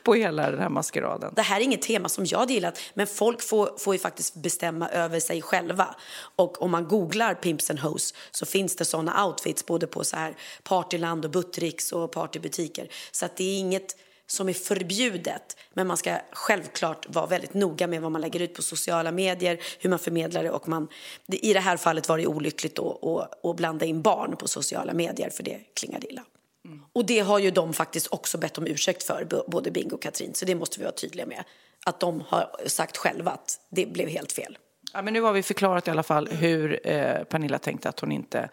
[0.03, 1.33] på hela den här maskeraden.
[1.37, 4.89] Det här är inget tema som jag gillat, men folk får, får ju faktiskt bestämma
[4.89, 5.95] över sig själva.
[6.37, 10.17] Och om man googlar Pimps and Hoes så finns det såna outfits både på så
[10.17, 12.89] här Partyland och Buttricks och partybutiker.
[13.13, 15.57] Så att det är inget som är förbjudet.
[15.75, 19.61] Men man ska självklart vara väldigt noga med vad man lägger ut på sociala medier,
[19.79, 20.89] hur man förmedlar det och man,
[21.27, 25.43] i det här fallet var det olyckligt att, blanda in barn på sociala medier för
[25.43, 26.23] det klingade illa.
[26.65, 26.83] Mm.
[26.93, 30.35] Och det har ju de faktiskt också bett om ursäkt för, både Bingo och Katrin,
[30.35, 31.45] så det måste vi vara tydliga med.
[31.87, 34.59] Att de har sagt själva att det blev helt fel.
[34.93, 38.13] Ja, men nu har vi förklarat i alla fall hur eh, Pernilla tänkte att hon
[38.13, 38.49] inte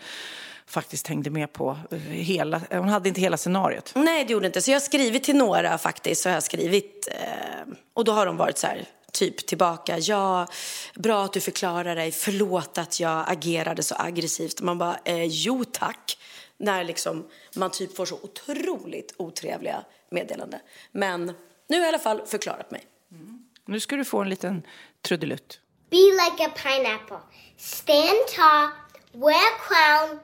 [0.72, 1.78] faktiskt hängde med på
[2.10, 3.92] hela, hon hade inte hela scenariot.
[3.96, 4.62] Nej, det gjorde inte.
[4.62, 8.26] Så jag har skrivit till några faktiskt, så har jag skrivit, eh, och då har
[8.26, 10.48] de varit så här, typ tillbaka, ja,
[10.96, 14.62] bra att du förklarar dig, förlåt att jag agerade så aggressivt.
[14.62, 16.18] Man bara, eh, jo tack.
[16.58, 20.60] När liksom man typ får så otroligt otrevliga meddelanden.
[20.92, 21.34] Men nu
[21.70, 22.86] har jag i alla fall förklarat mig.
[23.12, 23.40] Mm.
[23.66, 24.64] Nu ska du få en liten
[25.02, 25.60] trudelutt.
[25.90, 27.20] Be like a pineapple.
[27.58, 28.70] Stand tall,
[29.12, 30.20] wear crown,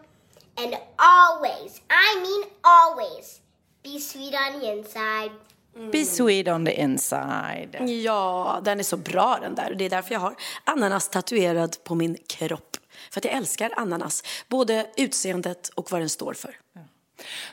[0.59, 3.41] And always, I mean always,
[3.83, 5.31] be sweet on the inside.
[5.75, 5.91] Mm.
[5.91, 7.77] Be sweet on the inside.
[8.03, 9.75] Ja, den är så bra den där.
[9.77, 12.77] Det är därför jag har ananas tatuerad på min kropp.
[13.11, 16.59] För att jag älskar ananas, både utseendet och vad den står för.
[16.73, 16.81] Ja.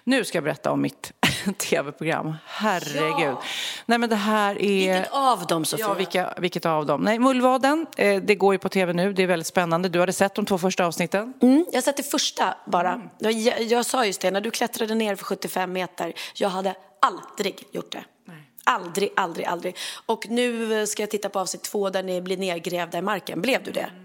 [0.05, 1.13] Nu ska jag berätta om mitt
[1.59, 2.35] tv-program.
[2.47, 3.29] Herregud.
[3.29, 3.43] Ja.
[3.87, 4.95] Nej, men det här är...
[4.95, 5.87] Vilket av dem, Sofia?
[5.87, 7.01] Ja, vilka, vilket av dem?
[7.01, 9.13] Nej, Mullvaden, eh, det går ju på tv nu.
[9.13, 9.89] Det är väldigt spännande.
[9.89, 11.35] Du hade sett de två första avsnitten?
[11.43, 12.93] Mm, jag har sett det första bara.
[12.93, 13.09] Mm.
[13.19, 16.13] Jag, jag, sa just det, när du klättrade ner för 75 meter.
[16.35, 18.05] Jag hade aldrig gjort det.
[18.25, 18.51] Nej.
[18.65, 19.77] Aldrig, aldrig, aldrig.
[20.07, 23.41] Och nu ska jag titta på avsnitt två där ni blir nergrävda i marken.
[23.41, 23.81] Blev du det?
[23.81, 24.05] Mm.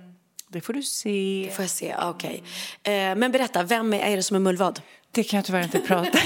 [0.52, 1.46] Det får du se.
[1.50, 2.44] Det får jag se, okej.
[2.82, 2.94] Okay.
[2.94, 4.82] Eh, men berätta, vem är det som är mullvad?
[5.12, 6.20] Det kan jag tyvärr inte prata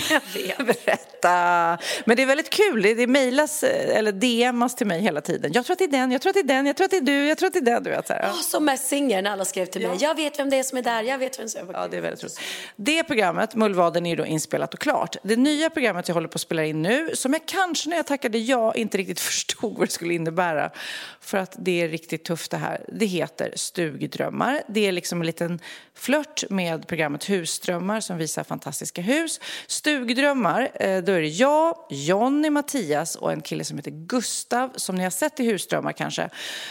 [0.63, 1.77] berätta.
[2.05, 2.81] Men det är väldigt kul.
[2.81, 5.51] Det mejlas eller DMas till mig hela tiden.
[5.53, 6.91] Jag tror att det är den, jag tror att det är den, jag tror att
[6.91, 7.83] det är du, jag tror att det är den.
[7.83, 8.29] Du vet, så här.
[8.29, 9.97] Oh, som Messinger när alla skrev till mig.
[9.99, 10.07] Ja.
[10.07, 11.97] Jag vet vem det är som är där, jag vet vem som är Ja, det
[11.97, 12.39] är väldigt roligt.
[12.75, 15.15] Det programmet, Mullvaden, är ju då inspelat och klart.
[15.23, 18.07] Det nya programmet jag håller på att spela in nu, som jag kanske när jag
[18.07, 20.71] tackade ja inte riktigt förstod vad det skulle innebära.
[21.19, 22.85] För att det är riktigt tufft det här.
[22.87, 24.61] Det heter Stugdrömmar.
[24.67, 25.59] Det är liksom en liten
[25.95, 29.39] flört med programmet Husdrömmar som visar fantastiska hus.
[29.67, 34.95] Stugdrömmar, eh, då är det jag, Jonny, Mattias och en kille som heter Gustav som
[34.95, 36.29] ni har sett i Husdrömmar kanske.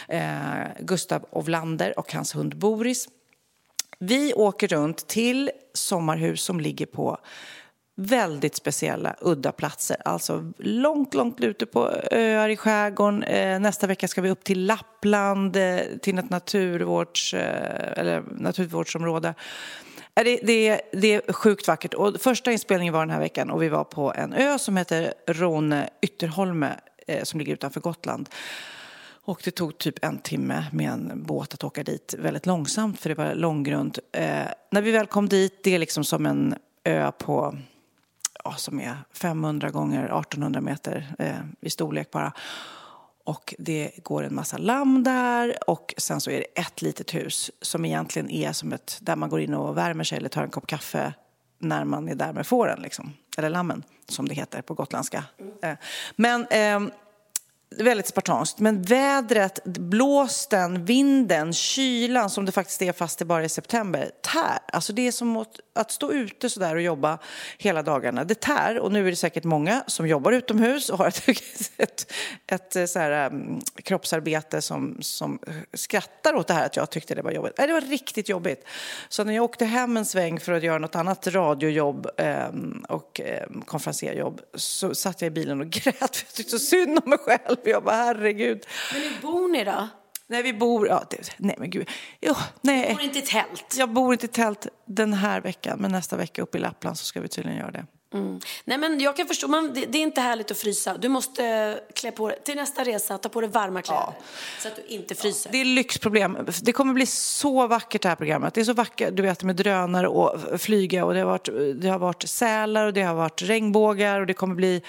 [0.08, 0.22] Eh,
[0.80, 3.08] Gustav Ovlander och hans hund Boris.
[3.98, 7.18] Vi åker runt till sommarhus som ligger på
[7.96, 9.96] väldigt speciella, udda platser.
[10.04, 13.22] Alltså långt, långt ute på öar i skärgården.
[13.22, 19.34] Eh, nästa vecka ska vi upp till Lappland, eh, till ett naturvårds, eh, eller naturvårdsområde.
[20.14, 21.94] Det, det, det, är sjukt vackert.
[21.94, 25.14] Och första inspelningen var den här veckan och vi var på en ö som heter
[25.26, 28.28] Rone eh, Ytterholme eh, som ligger utanför Gotland.
[29.24, 33.08] Och det tog typ en timme med en båt att åka dit väldigt långsamt för
[33.08, 33.98] det var långgrunt.
[34.12, 37.58] Eh, när vi väl kom dit, det är liksom som en ö på
[38.44, 42.32] ja, som är 500 gånger 1800 meter eh, i storlek bara.
[43.24, 47.50] Och det går en massa lamm där och sen så är det ett litet hus
[47.60, 50.50] som egentligen är som ett, där man går in och värmer sig eller tar en
[50.50, 51.14] kopp kaffe
[51.58, 53.12] när man är där med fåren, liksom.
[53.38, 55.24] eller lammen som det heter på gotländska.
[55.62, 55.76] Mm.
[56.16, 56.94] Men eh,
[57.78, 58.58] väldigt spartanskt.
[58.58, 64.58] Men vädret, blåsten, vinden, kylan som det faktiskt är fast det bara är september, tär.
[64.72, 67.18] Alltså det är som att, att stå ute sådär och jobba
[67.58, 68.24] hela dagarna.
[68.24, 71.28] Det tär och nu är det säkert många som jobbar utomhus och har ett,
[71.76, 72.12] ett,
[72.46, 75.38] ett, eh, så här, um, kroppsarbete som, som
[75.74, 77.52] skrattar åt det här att jag tyckte det var jobbigt.
[77.58, 78.64] Nej, det var riktigt jobbigt.
[79.08, 82.06] Så när jag åkte hem en sväng för att göra något annat radiojobb
[82.50, 86.58] um, och um, konferenserjobb så satt jag i bilen och grät för jag tyckte så
[86.58, 87.56] synd om mig själv.
[87.70, 88.66] Jag bara, herregud.
[88.92, 89.88] Men hur bor ni då?
[90.26, 90.88] Nej, vi bor...
[90.88, 91.90] Ja, det, nej, men gud.
[92.20, 92.88] Jo, nej.
[92.88, 93.74] Du bor inte i tält?
[93.78, 97.04] Jag bor inte i tält den här veckan, men nästa vecka uppe i Lappland så
[97.04, 97.86] ska vi tydligen göra det.
[98.14, 98.40] Mm.
[98.64, 100.96] Nej, men jag kan förstå, man, det, det, är inte härligt att frysa.
[100.96, 104.02] Du måste klä på dig, till nästa resa, ta på dig varma kläder.
[104.02, 104.14] Ja.
[104.60, 105.48] Så att du inte fryser.
[105.48, 106.38] Ja, det är lyxproblem.
[106.62, 108.54] Det kommer bli så vackert det här programmet.
[108.54, 111.48] Det är så vackert, du vet med drönare och flyga och det har varit,
[111.82, 114.82] det har varit sälar och det har varit regnbågar och det kommer bli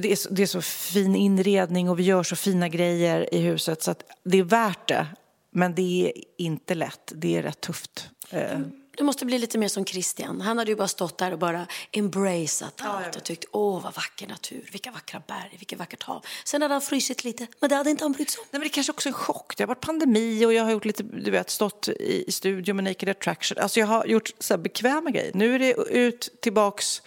[0.00, 3.38] det är, så, det är så fin inredning och vi gör så fina grejer i
[3.38, 5.06] huset så att det är värt det.
[5.50, 7.12] Men det är inte lätt.
[7.14, 8.08] Det är rätt tufft.
[8.30, 8.60] Eh.
[8.96, 10.40] Du måste bli lite mer som Christian.
[10.40, 13.94] Han hade ju bara stått där och bara embraceat ja, allt och tyckt åh vad
[13.94, 16.24] vacker natur, vilka vackra berg, vilket vackert hav.
[16.44, 18.46] Sen hade han frysit lite, men det hade inte han brytt sig om.
[18.50, 19.56] Nej, men det kanske också är en chock.
[19.56, 22.84] Det har varit pandemi och jag har gjort lite, du vet, stått i, studio med
[22.84, 23.58] Naked Attraction.
[23.58, 25.30] Alltså jag har gjort så bekväma grejer.
[25.34, 27.02] Nu är det ut tillbaks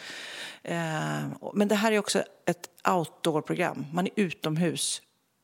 [1.54, 3.86] men det här är också ett outdoor-program.
[3.94, 5.02] Man är utomhus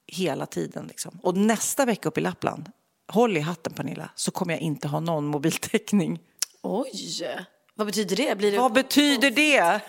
[0.08, 0.88] hela tiden.
[0.88, 1.20] Liksom.
[1.24, 2.72] Och nästa vecka upp i Lappland,
[3.08, 6.20] håll i hatten Pernilla, så kommer jag inte ha någon mobiltäckning.
[6.62, 7.28] Oj!
[7.76, 8.38] Vad betyder det?
[8.38, 8.58] Blir det...
[8.58, 9.62] Vad betyder det?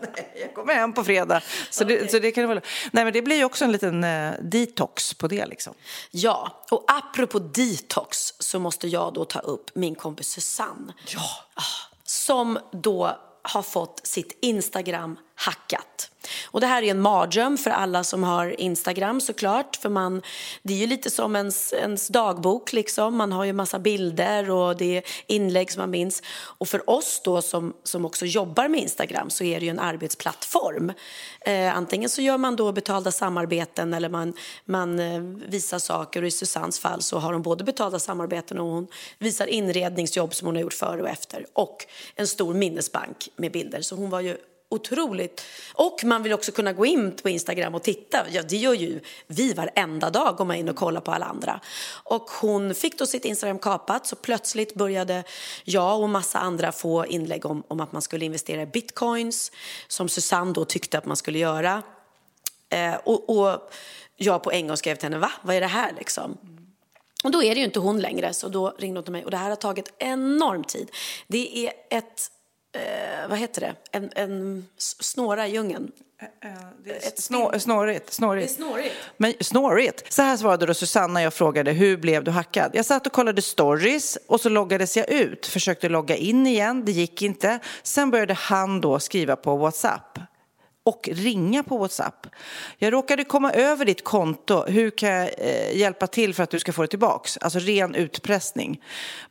[0.00, 1.42] Nej, jag kommer hem på fredag.
[1.70, 1.96] Så, okay.
[1.96, 2.60] det, så det kan vara...
[2.92, 5.46] Nej, men det blir ju också en liten eh, detox på det.
[5.46, 5.74] Liksom.
[6.10, 10.92] Ja, och apropå detox så måste jag då ta upp min kompis Susanne.
[11.06, 11.20] Ja.
[11.54, 16.07] Ah, som då har fått sitt Instagram hackat.
[16.46, 19.76] Och det här är en mardröm för alla som har Instagram såklart.
[19.76, 20.22] För man,
[20.62, 23.16] det är ju lite som ens, ens dagbok liksom.
[23.16, 26.22] Man har ju massa bilder och det är inlägg som man minns.
[26.58, 29.78] Och för oss då som, som också jobbar med Instagram så är det ju en
[29.78, 30.92] arbetsplattform.
[31.40, 34.32] Eh, antingen så gör man då betalda samarbeten eller man,
[34.64, 36.22] man eh, visar saker.
[36.22, 38.86] Och i Susannes fall så har hon både betalda samarbeten och hon
[39.18, 41.46] visar inredningsjobb som hon har gjort före och efter.
[41.52, 43.80] Och en stor minnesbank med bilder.
[43.80, 44.36] Så hon var ju
[44.68, 45.44] otroligt.
[45.74, 48.26] Och man vill också kunna gå in på Instagram och titta.
[48.30, 51.60] Ja, det gör ju vi varenda dag, går man in och kollar på alla andra.
[52.04, 55.24] Och hon fick då sitt Instagram kapat, så plötsligt började
[55.64, 59.52] jag och massa andra få inlägg om, om att man skulle investera i bitcoins,
[59.88, 61.82] som Susanne då tyckte att man skulle göra.
[62.70, 63.70] Eh, och, och
[64.16, 65.32] jag på en gång skrev till henne, va?
[65.42, 66.38] Vad är det här liksom?
[67.24, 69.24] Och då är det ju inte hon längre, så då ringde hon till mig.
[69.24, 70.90] Och det här har tagit enorm tid.
[71.26, 72.30] Det är ett
[72.78, 75.92] eh, vad heter det, en, en snåra i djungeln.
[76.20, 77.16] Eh, eh, det är Ett.
[78.46, 78.94] Det är snårigt.
[79.16, 80.12] Men snårigt.
[80.12, 82.70] Så här svarade då Susanna jag frågade hur blev du hackad?
[82.74, 85.46] Jag satt och kollade stories och så loggades jag ut.
[85.46, 87.58] Försökte logga in igen, det gick inte.
[87.82, 90.18] Sen började han då skriva på WhatsApp
[90.88, 92.26] och ringa på WhatsApp.
[92.78, 94.64] Jag råkade komma över ditt konto.
[94.66, 97.38] Hur kan jag eh, hjälpa till för att du ska få det tillbaks?
[97.40, 98.82] Alltså ren utpressning.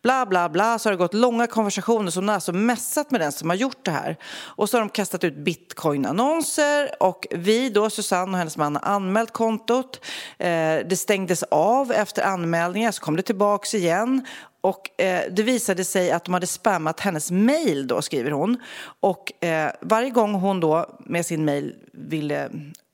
[0.01, 0.79] Bla, bla, bla.
[0.79, 3.85] Så har det gått långa konversationer som har alltså mässat med den som har gjort
[3.85, 4.17] det här.
[4.35, 8.83] Och så har de kastat ut bitcoin-annonser och vi då, Susanne och hennes man, har
[8.83, 10.05] anmält kontot.
[10.37, 10.47] Eh,
[10.89, 14.25] det stängdes av efter anmälningen, så kom det tillbaks igen
[14.61, 18.57] och eh, det visade sig att de hade spammat hennes mail då, skriver hon.
[18.99, 22.49] Och eh, varje gång hon då med sin mail ville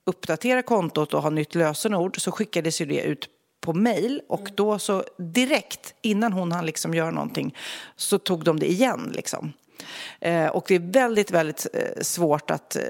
[0.06, 3.30] uppdatera kontot och ha nytt lösenord så skickades ju det ut
[3.62, 7.56] på mail och då så direkt innan hon hann liksom göra någonting
[7.96, 9.54] så tog de det igen liksom.
[10.20, 12.82] Eh, och det är väldigt, väldigt eh, svårt att eh,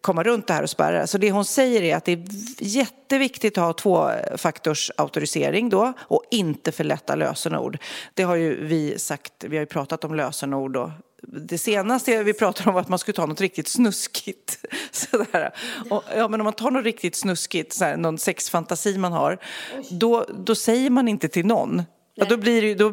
[0.00, 1.06] komma runt det här och spärra.
[1.06, 2.24] Så det hon säger är att det är
[2.58, 7.78] jätteviktigt att ha tvåfaktorsautorisering då och inte för lätta lösenord.
[8.14, 10.90] Det har ju vi sagt, vi har ju pratat om lösenord och
[11.22, 14.58] det senaste vi pratade om var att man skulle ta något riktigt snuskigt.
[14.90, 15.54] Sådär.
[15.90, 19.38] Och, ja, men om man tar något riktigt snuskigt, sådär, någon sexfantasi man har,
[19.90, 21.82] då, då säger man inte till någon.
[22.14, 22.90] Ja, då blir det då,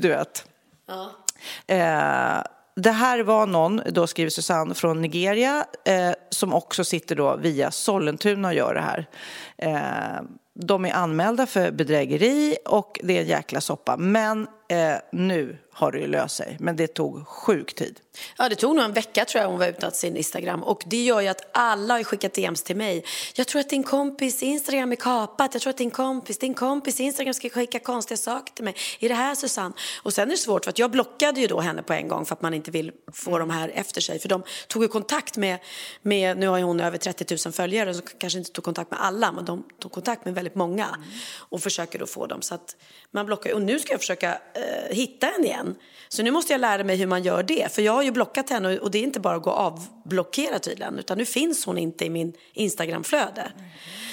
[0.00, 0.44] du vet.
[0.86, 1.10] Ja.
[1.66, 2.42] Eh,
[2.76, 7.70] det här var någon, då skriver Susanne, från Nigeria eh, som också sitter då via
[7.70, 9.08] Sollentuna och gör det här.
[9.58, 10.22] Eh,
[10.54, 13.96] de är anmälda för bedrägeri och det är en jäkla soppa.
[13.96, 16.56] Men eh, nu har det ju löst sig.
[16.60, 18.00] Men det tog sjuk tid.
[18.38, 20.62] Ja, det tog nog en vecka tror jag hon var ute på sin Instagram.
[20.62, 23.04] Och det gör ju att alla har skickat DMs till mig.
[23.34, 25.54] Jag tror att din kompis Instagram är kapat.
[25.54, 28.74] Jag tror att din kompis, din kompis Instagram ska skicka konstiga saker till mig.
[29.00, 29.74] Är det här Susanne?
[30.02, 32.26] Och sen är det svårt för att jag blockade ju då henne på en gång
[32.26, 34.18] för att man inte vill få de här efter sig.
[34.18, 35.58] För de tog ju kontakt med,
[36.02, 39.00] med nu har ju hon över 30 000 följare så kanske inte tog kontakt med
[39.02, 40.86] alla men de tog kontakt med väldigt många.
[41.36, 42.76] Och försöker då få dem så att
[43.10, 43.54] man blockar.
[43.54, 45.69] Och nu ska jag försöka eh, hitta henne igen.
[46.08, 47.72] Så nu måste jag lära mig hur man gör det.
[47.72, 50.98] För jag har ju blockat henne och det är inte bara att gå avblockera tydligen.
[50.98, 53.52] Utan nu finns hon inte i min Instagramflöde.
[53.56, 53.70] Mm.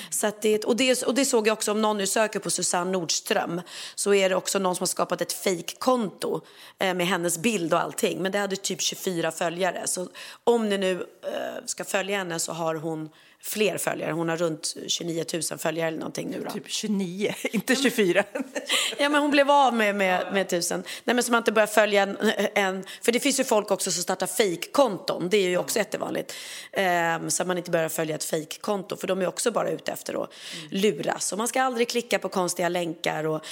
[0.09, 2.91] Så det, och, det, och det såg jag också om någon nu söker på Susanne
[2.91, 3.61] Nordström.
[3.95, 6.41] Så är det också någon som har skapat ett fejkkonto
[6.79, 8.21] eh, med hennes bild och allting.
[8.21, 9.87] Men det hade typ 24 följare.
[9.87, 10.07] Så
[10.43, 10.91] om ni nu
[11.23, 13.09] eh, ska följa henne så har hon
[13.41, 14.11] fler följare.
[14.11, 16.51] Hon har runt 29 000 följare eller någonting nu då.
[16.51, 18.23] Typ 29, inte 24.
[18.97, 20.83] ja, men hon blev av med, med, med tusen.
[21.03, 22.17] Nej, men så man inte börjar följa en,
[22.55, 25.29] en, För det finns ju folk också som startar fejkkonton.
[25.29, 26.33] Det är ju också jättevanligt.
[27.21, 28.97] Um, så man inte börjar följa ett fejkkonto.
[28.97, 30.67] För de är också bara ute efter att mm.
[30.69, 31.31] luras.
[31.31, 33.27] Och man ska aldrig klicka på konstiga länkar.
[33.27, 33.45] Och,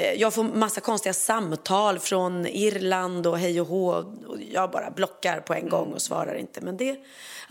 [0.00, 3.88] uh, jag får massa konstiga samtal från Irland och hej och hå.
[4.26, 6.60] Och jag bara blockar på en gång och svarar inte.
[6.60, 6.96] Men det,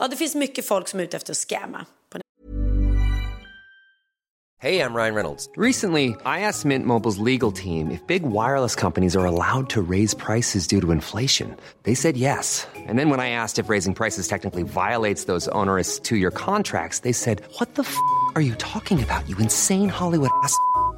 [0.02, 1.86] ja, det finns mycket folk som är ute efter att scamma.
[4.64, 5.50] Hey, I'm Ryan Reynolds.
[5.58, 10.14] Recently, I asked Mint Mobile's legal team if big wireless companies are allowed to raise
[10.14, 11.56] prices due to inflation.
[11.84, 12.68] They said yes.
[12.88, 17.14] And then when I asked if raising prices technically violates those onerous two-year contracts, they
[17.14, 17.96] said, "What the f***
[18.36, 19.28] are you talking about?
[19.28, 20.56] You insane Hollywood ass."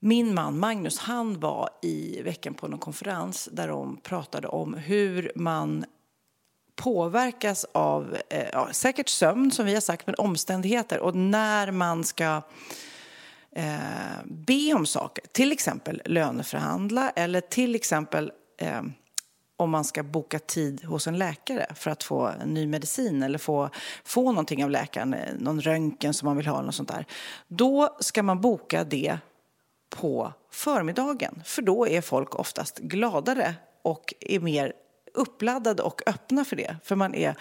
[0.00, 5.32] Min man Magnus han var i veckan på en konferens där de pratade om hur
[5.34, 5.84] man
[6.76, 12.04] påverkas av eh, ja, säkert sömn, som vi har sagt, men omständigheter och när man
[12.04, 12.42] ska
[13.52, 15.24] eh, be om saker.
[15.32, 18.82] Till exempel löneförhandla eller till exempel eh,
[19.56, 23.38] om man ska boka tid hos en läkare för att få en ny medicin eller
[23.38, 23.70] få,
[24.04, 27.06] få någonting av läkaren, eh, någon röntgen som man vill ha, något sånt där.
[27.48, 29.18] Då ska man boka det
[29.90, 34.72] på förmiddagen, för då är folk oftast gladare och är mer
[35.14, 36.76] uppladdade och öppna för det.
[36.84, 37.34] För man är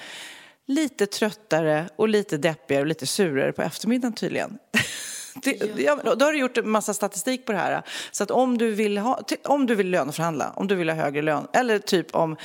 [0.65, 4.57] lite tröttare och lite deppigare och lite surare på eftermiddagen tydligen.
[5.43, 6.15] Det, ja.
[6.15, 7.81] då har du gjort en massa statistik på det här.
[8.11, 11.21] Så att om du vill, ha, om du vill löneförhandla, om du vill ha högre
[11.21, 12.35] lön, eller typ om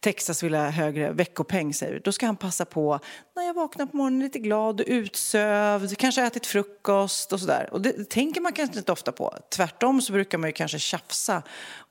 [0.00, 3.00] Texas vill ha högre veckopeng, säger då ska han passa på
[3.36, 7.68] när jag vaknar på morgonen lite glad och utsövd, kanske ätit frukost och sådär.
[7.72, 9.34] Och det tänker man kanske inte ofta på.
[9.56, 11.42] Tvärtom så brukar man ju kanske tjafsa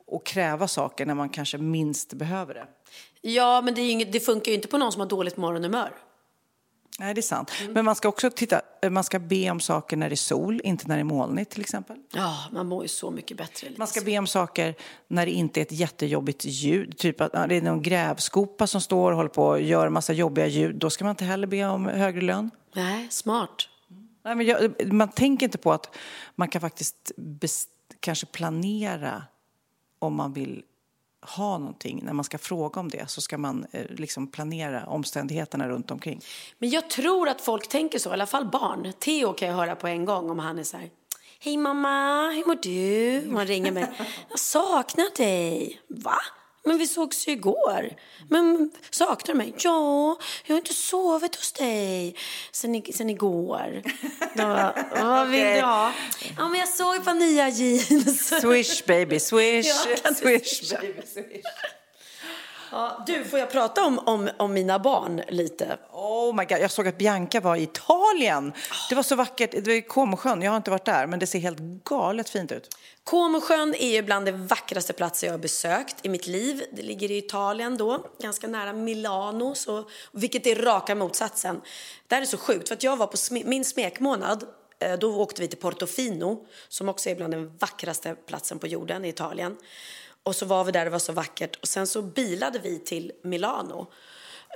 [0.08, 2.68] och kräva saker när man kanske minst behöver det.
[3.22, 5.92] Ja, men det, inget, det funkar ju inte på någon som har dåligt morgonhumör.
[7.00, 7.52] Nej, det är sant.
[7.62, 7.74] Mm.
[7.74, 10.88] Men man ska också titta, man ska be om saker när det är sol, inte
[10.88, 11.98] när det är molnigt till exempel.
[12.14, 13.68] Ja, man mår ju så mycket bättre.
[13.78, 14.76] Man ska be om saker
[15.08, 16.98] när det inte är ett jättejobbigt ljud.
[16.98, 20.14] Typ att det är någon grävskopa som står och håller på och gör en massa
[20.14, 20.76] jobbiga ljud.
[20.76, 22.52] Då ska man inte heller be om högre lön.
[22.74, 23.70] Nej, smart.
[24.24, 25.96] Nej, men jag, man tänker inte på att
[26.36, 27.12] man kan faktiskt
[28.00, 29.24] kanske planera
[30.00, 30.64] om man vill
[31.28, 35.70] ha någonting, när man ska fråga om det så ska man eh, liksom planera omständigheterna
[35.70, 36.22] runt omkring.
[36.60, 38.94] Men jag tror att folk tänker så, i alla fall barn.
[39.00, 40.90] Theo kan jag höra på en gång om han är så här
[41.40, 43.36] Hej mamma, hur mår du?
[43.36, 43.86] Och ringer mig.
[44.30, 45.82] Jag saknar dig.
[45.88, 46.18] Va?
[46.68, 47.90] Men vi sågs ju igår.
[48.30, 49.54] Men saknar du mig?
[49.58, 52.16] Ja, jag har inte sovit hos dig
[52.52, 53.82] sen, sen igår.
[54.34, 55.94] Då, vad vill du ha?
[56.38, 58.42] Ja, men jag såg ett par nya jeans.
[58.42, 61.44] Swish baby, swish, ja, swish baby, swish.
[62.72, 65.78] Ja, du, får jag prata om, om, om mina barn lite?
[65.92, 68.54] Oh my God, jag såg att Bianca var i Italien.
[68.90, 69.52] Det var så vackert.
[69.52, 70.42] Det var Comosjön.
[70.42, 72.70] Jag har inte varit där, men det ser helt galet fint ut.
[73.04, 76.64] Comosjön är ju bland de vackraste platser jag har besökt i mitt liv.
[76.72, 81.62] Det ligger i Italien då, ganska nära Milano, så, vilket är raka motsatsen.
[82.08, 84.44] Det här är så sjukt, för att jag var på sm min smekmånad
[84.80, 89.06] eh, då åkte vi till Portofino, som också är bland den vackraste platsen på jorden
[89.06, 89.58] i Italien.
[90.28, 91.56] Och så var vi där, det var så vackert.
[91.62, 93.88] Och sen så bilade vi till Milano.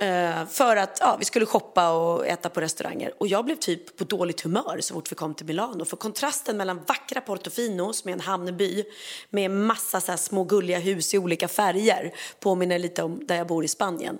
[0.00, 3.14] Eh, för att ja, vi skulle shoppa och äta på restauranger.
[3.18, 5.84] Och jag blev typ på dåligt humör så fort vi kom till Milano.
[5.84, 8.84] För kontrasten mellan vackra Portofino, som är en hamnby
[9.30, 13.64] med massa så små gulliga hus i olika färger, påminner lite om där jag bor
[13.64, 14.18] i Spanien.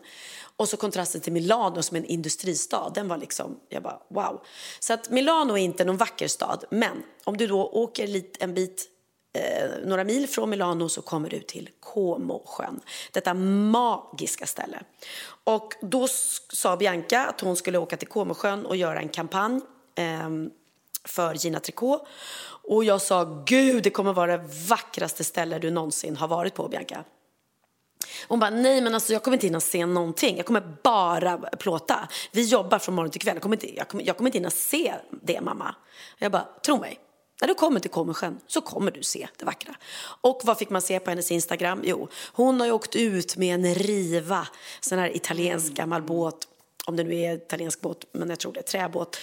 [0.56, 4.42] Och så kontrasten till Milano som är en industristad, den var liksom, jag bara wow.
[4.80, 8.54] Så att Milano är inte någon vacker stad, men om du då åker lite, en
[8.54, 8.91] bit
[9.32, 12.80] eh, några mil från Milano så kommer du till Comosjön.
[13.12, 14.82] Detta magiska ställe.
[15.44, 16.06] Och då
[16.52, 19.60] sa Bianca att hon skulle åka till Comosjön och göra en kampanj
[19.94, 20.30] eh,
[21.04, 22.06] för Gina Tricot.
[22.64, 26.68] Och jag sa, gud det kommer vara det vackraste ställe du någonsin har varit på
[26.68, 27.04] Bianca.
[28.28, 30.36] Hon bara, nej men alltså jag kommer inte hinna se någonting.
[30.36, 32.08] Jag kommer bara plåta.
[32.32, 33.34] Vi jobbar från morgon till kväll.
[33.34, 35.74] Jag kommer inte, jag kommer, jag kommer inte hinna se det mamma.
[36.18, 36.98] Jag bara, tro mig.
[37.42, 39.74] När du kommer till Comesjön så kommer du se det vackra.
[40.20, 41.80] Och vad fick man se på hennes Instagram?
[41.84, 44.48] Jo, hon har ju åkt ut med en riva,
[44.80, 46.48] sån här italiensk gammal båt
[46.86, 49.16] om det nu är italiensk båt, men jag tror det är träbåt,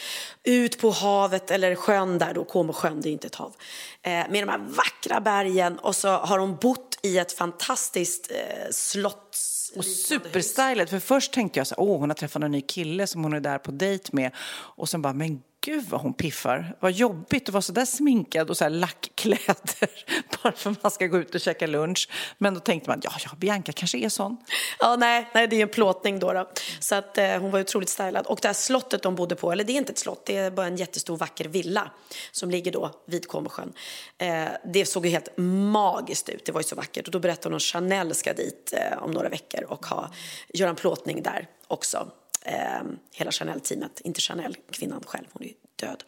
[0.44, 3.54] ut på havet eller sjön där då, Comosjön, det är inte ett hav,
[4.02, 8.72] eh, med de här vackra bergen och så har hon bott i ett fantastiskt eh,
[8.72, 10.90] slotts och superstylat.
[10.90, 13.40] För först tänkte jag så åh, hon har träffat en ny kille som hon är
[13.40, 14.32] där på dejt med.
[14.76, 16.76] Och sen bara, men gud vad hon piffar.
[16.80, 19.90] Vad jobbigt att vara så där sminkad och så här lackkläder
[20.44, 22.10] bara för att man ska gå ut och käka lunch.
[22.38, 24.38] Men då tänkte man, ja, ja, Bianca kanske är sån.
[24.80, 26.34] Ja, nej, nej det är en plåtning då.
[26.34, 26.50] då.
[26.80, 28.26] Så att eh, hon var otroligt stylad.
[28.26, 30.52] Och det här slottet de bodde på, eller det är inte ett slott, det är
[30.52, 31.92] bara en jättestor vacker villa
[32.32, 33.74] som ligger då vid Comosjön.
[34.18, 37.06] Eh, det såg ju helt magiskt ut, det var ju så vackert.
[37.06, 40.10] Och då berättade hon att Chanel ska dit eh, om några veckor och ha,
[40.54, 42.12] göra en plåtning där också
[42.46, 42.82] eh,
[43.14, 46.04] hela Chanel-teamet, inte Chanel, kvinnan själv, hon är död.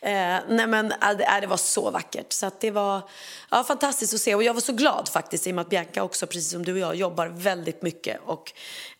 [0.00, 0.10] Eh,
[0.48, 3.08] nej men äh, det var så vackert så det var
[3.50, 6.02] ja, fantastiskt att se och jag var så glad faktiskt i och med att Bianca
[6.02, 8.52] också, precis som du och jag, jobbar väldigt mycket och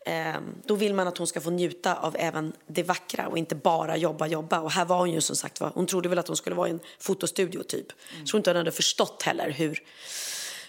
[0.07, 3.55] eh, då vill man att hon ska få njuta av även det vackra och inte
[3.55, 6.37] bara jobba, jobba och här var hon ju som sagt hon trodde väl att hon
[6.37, 7.93] skulle vara i en fotostudio typ.
[7.93, 8.19] Mm.
[8.19, 9.83] Jag tror inte hon hade förstått heller hur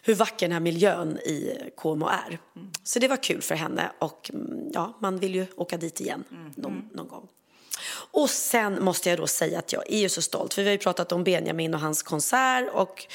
[0.07, 2.39] hur vacker den här miljön i Como är.
[2.55, 2.71] Mm.
[2.83, 6.23] Så det var kul för henne och mm, ja, man vill ju åka dit igen
[6.31, 6.53] mm.
[6.55, 7.27] någon, någon gång.
[8.11, 10.71] Och sen måste jag då säga att jag är ju så stolt för vi har
[10.71, 13.07] ju pratat om Benjamin och hans konsert och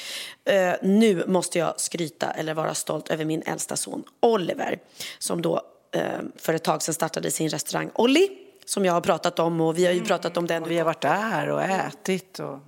[0.45, 4.79] eh, nu måste jag skryta eller vara stolt över min äldsta son Oliver
[5.19, 8.29] som då eh, för ett tag sedan startade sin restaurang Olli
[8.65, 10.63] som jag har pratat om och vi har ju pratat om den.
[10.63, 12.59] Vi har varit där och ätit och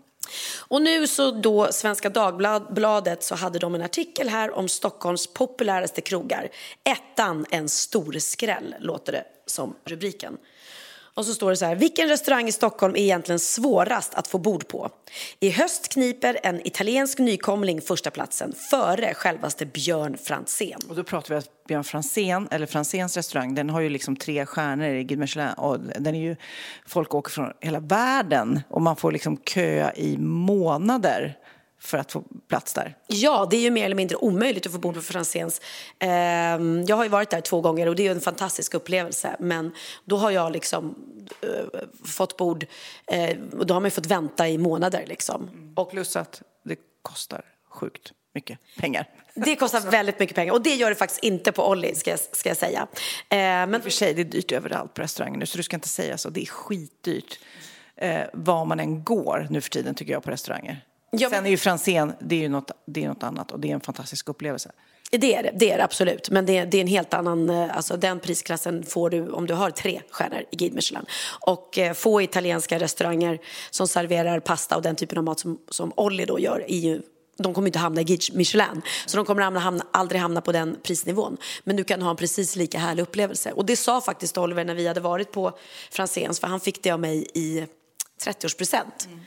[0.68, 6.02] och nu så då Svenska Dagbladet så hade de en artikel här om Stockholms populäraste
[6.02, 6.50] krogar.
[6.84, 10.38] Ettan en stor skräll låter det som rubriken.
[11.16, 14.38] Och så står det så här, vilken restaurang i Stockholm är egentligen svårast att få
[14.38, 14.90] bord på?
[15.40, 20.80] I höst kniper en italiensk nykomling första platsen före självaste Björn Franzén.
[20.90, 24.46] Och då pratar vi att Björn Franzén, eller Franzéns restaurang, den har ju liksom tre
[24.46, 26.36] stjärnor i Guide Michelin och den är ju,
[26.86, 31.38] folk åker från hela världen och man får liksom köa i månader
[31.80, 32.98] för att få plats där?
[33.08, 35.62] Ja, det är ju mer eller mindre omöjligt att få bord på Franzéns.
[36.00, 39.36] Ehm, jag har ju varit där två gånger och det är en fantastisk upplevelse.
[39.40, 39.72] Men
[40.06, 40.96] då har jag liksom
[41.44, 42.66] uh, fått bord
[43.14, 45.50] uh, och då har man fått vänta i månader liksom.
[45.76, 49.10] Och plus att det kostar sjukt mycket pengar.
[49.34, 52.20] Det kostar väldigt mycket pengar och det gör det faktiskt inte på Olli ska jag,
[52.20, 52.88] ska jag säga.
[53.30, 53.82] Eh, men...
[53.82, 56.30] för sig, det är dyrt överallt på restaurangen nu så du ska inte säga så.
[56.30, 57.40] Det är skitdyrt
[57.96, 60.86] eh, var man än går nu för tiden tycker jag på restauranger.
[61.20, 63.70] Ja, Sen är ju Franzén, det är ju något, det är något annat och det
[63.70, 64.72] är en fantastisk upplevelse.
[65.12, 66.30] Det är det, det är det absolut.
[66.30, 69.48] Men det är, det är en helt annan, eh, alltså den prisklassen får du om
[69.48, 71.06] du har tre stjärnor i Guide Michelin.
[71.40, 73.40] Och eh, få italienska restauranger
[73.70, 77.02] som serverar pasta och den typen av mat som, som Olli då gör är ju
[77.38, 80.78] de kommer inte hamna i Guide Michelin, så de kommer hamna, aldrig hamna på den
[80.84, 81.38] prisnivån.
[81.64, 83.52] Men du kan ha en precis lika härlig upplevelse.
[83.52, 85.58] Och det sa faktiskt Oliver när vi hade varit på
[85.92, 87.66] Franzéns, för han fick det av mig i
[88.26, 89.06] 30-årspresent.
[89.06, 89.20] Mm.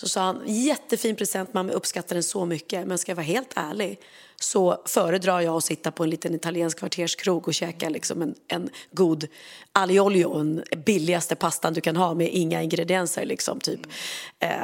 [0.00, 3.52] Så sa han, jättefin present, mamma uppskattar den så mycket, men ska jag vara helt
[3.54, 4.00] ärlig
[4.40, 8.70] så föredrar jag att sitta på en liten italiensk kvarterskrog och käka liksom en, en
[8.90, 9.28] god
[9.72, 13.24] aglio, den billigaste pastan du kan ha med inga ingredienser.
[13.24, 13.80] Liksom, typ.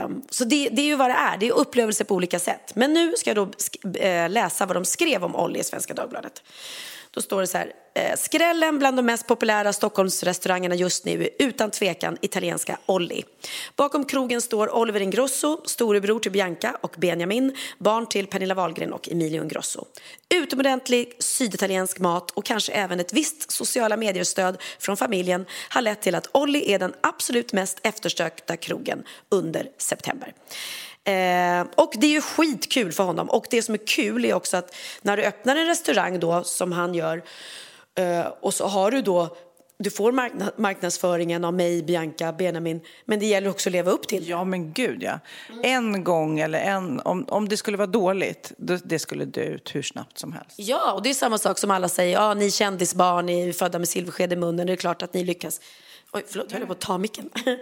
[0.04, 2.74] Um, så det, det, är ju vad det är, det är upplevelser på olika sätt.
[2.74, 6.42] Men nu ska jag då äh, läsa vad de skrev om Olli i Svenska Dagbladet.
[7.10, 11.28] Då står det så här, Eh, skrällen bland de mest populära Stockholmsrestaurangerna just nu är
[11.38, 13.24] utan tvekan italienska Olli.
[13.76, 19.08] Bakom krogen står Oliver Ingrosso, storebror till Bianca och Benjamin, barn till Pernilla Wahlgren och
[19.08, 19.84] Emilio Ingrosso.
[20.34, 26.14] Utomordentlig syditaliensk mat och kanske även ett visst sociala medier-stöd från familjen har lett till
[26.14, 30.32] att Olli är den absolut mest eftersökta krogen under september.
[31.04, 33.30] Eh, och det är ju skitkul för honom.
[33.30, 36.72] Och det som är kul är också att när du öppnar en restaurang då, som
[36.72, 37.22] han gör,
[38.40, 39.36] och så har du då
[39.78, 40.12] du får
[40.60, 44.72] marknadsföringen av mig, Bianca, Benjamin, men det gäller också att leva upp till Ja, men
[44.72, 45.18] gud ja.
[45.62, 49.74] En gång eller en, om, om det skulle vara dåligt, det, det skulle dö ut
[49.74, 50.54] hur snabbt som helst.
[50.56, 53.78] Ja, och det är samma sak som alla säger, ja, ni kändisbarn, ni är födda
[53.78, 55.60] med silversked i munnen, det är klart att ni lyckas.
[56.12, 57.30] Oj, förlåt, jag höll på att ta micken.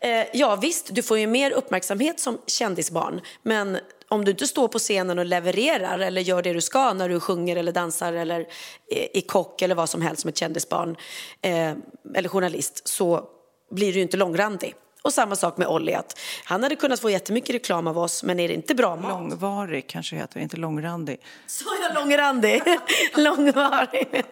[0.00, 4.68] Eh, ja, visst, du får ju mer uppmärksamhet som kändisbarn, men om du inte står
[4.68, 8.46] på scenen och levererar eller gör det du ska när du sjunger eller dansar eller
[8.90, 10.96] är kock eller vad som helst som ett kändisbarn
[11.42, 11.72] eh,
[12.14, 13.28] eller journalist så
[13.70, 14.74] blir du ju inte långrandig.
[15.02, 18.40] Och samma sak med Olli, att han hade kunnat få jättemycket reklam av oss, men
[18.40, 19.10] är det inte bra mat?
[19.10, 21.20] Långvarig kanske heter inte långrandig.
[21.46, 22.62] Sa jag långrandig?
[23.16, 24.24] Långvarig.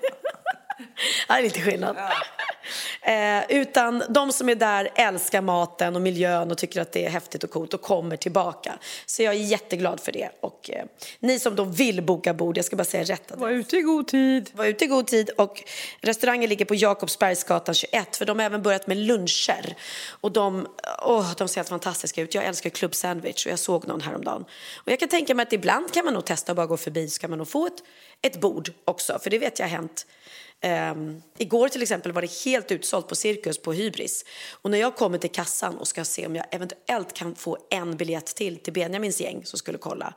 [1.29, 1.97] Det är lite skillnad.
[3.03, 7.11] Eh, utan de som är där älskar maten och miljön och tycker att det är
[7.11, 8.79] häftigt och coolt och kommer tillbaka.
[9.07, 10.31] Så jag är jätteglad för det.
[10.41, 10.85] Och eh,
[11.21, 13.33] ni som då vill boka bord, jag ska bara säga rätt.
[13.35, 14.51] Var ute i god tid.
[14.53, 15.63] Var ute i god tid och
[16.01, 19.77] restaurangen ligger på Jakobsbergsgatan 21 för de har även börjat med luncher.
[20.21, 20.67] Och de,
[21.03, 22.35] åh, de ser helt fantastiska ut.
[22.35, 24.45] Jag älskar Club Sandwich och jag såg någon häromdagen.
[24.77, 27.09] Och jag kan tänka mig att ibland kan man nog testa att bara gå förbi
[27.09, 27.83] så kan man nog få ett,
[28.27, 29.19] ett bord också.
[29.19, 30.07] För det vet jag har hänt
[30.65, 34.25] Um, igår till exempel var det helt utsålt på Cirkus på Hybris.
[34.51, 37.97] Och när jag kommer till kassan och ska se om jag eventuellt kan få en
[37.97, 40.15] biljett till till Benjamins gäng som skulle kolla.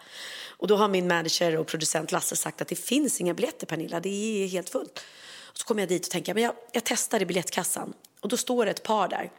[0.48, 4.00] Och då har min manager och producent Lasse sagt att det finns inga biljetter Pernilla,
[4.00, 5.00] det är helt fullt.
[5.42, 7.94] Och så kommer jag dit och tänker, men jag, jag testar i biljettkassan.
[8.22, 9.32] Och då står det ett par där,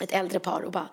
[0.00, 0.88] ett äldre par och bara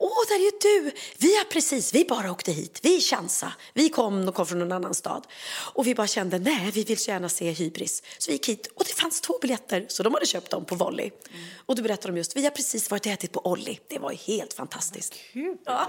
[0.00, 0.92] Åh, där är ju du!
[1.16, 2.80] Vi har precis, vi bara åkte hit.
[2.82, 3.52] Vi chansade.
[3.74, 5.26] Vi kom, och kom från någon annan stad.
[5.74, 8.02] Och vi bara kände, nej, vi vill så gärna se Hybris.
[8.18, 10.74] Så vi gick hit och det fanns två biljetter, så de hade köpt dem på
[10.74, 11.10] volley.
[11.30, 11.44] Mm.
[11.66, 13.80] Och då berättade de just, vi har precis varit och ätit på Olli.
[13.88, 15.14] Det var helt fantastiskt.
[15.32, 15.56] Kul!
[15.64, 15.88] Ja.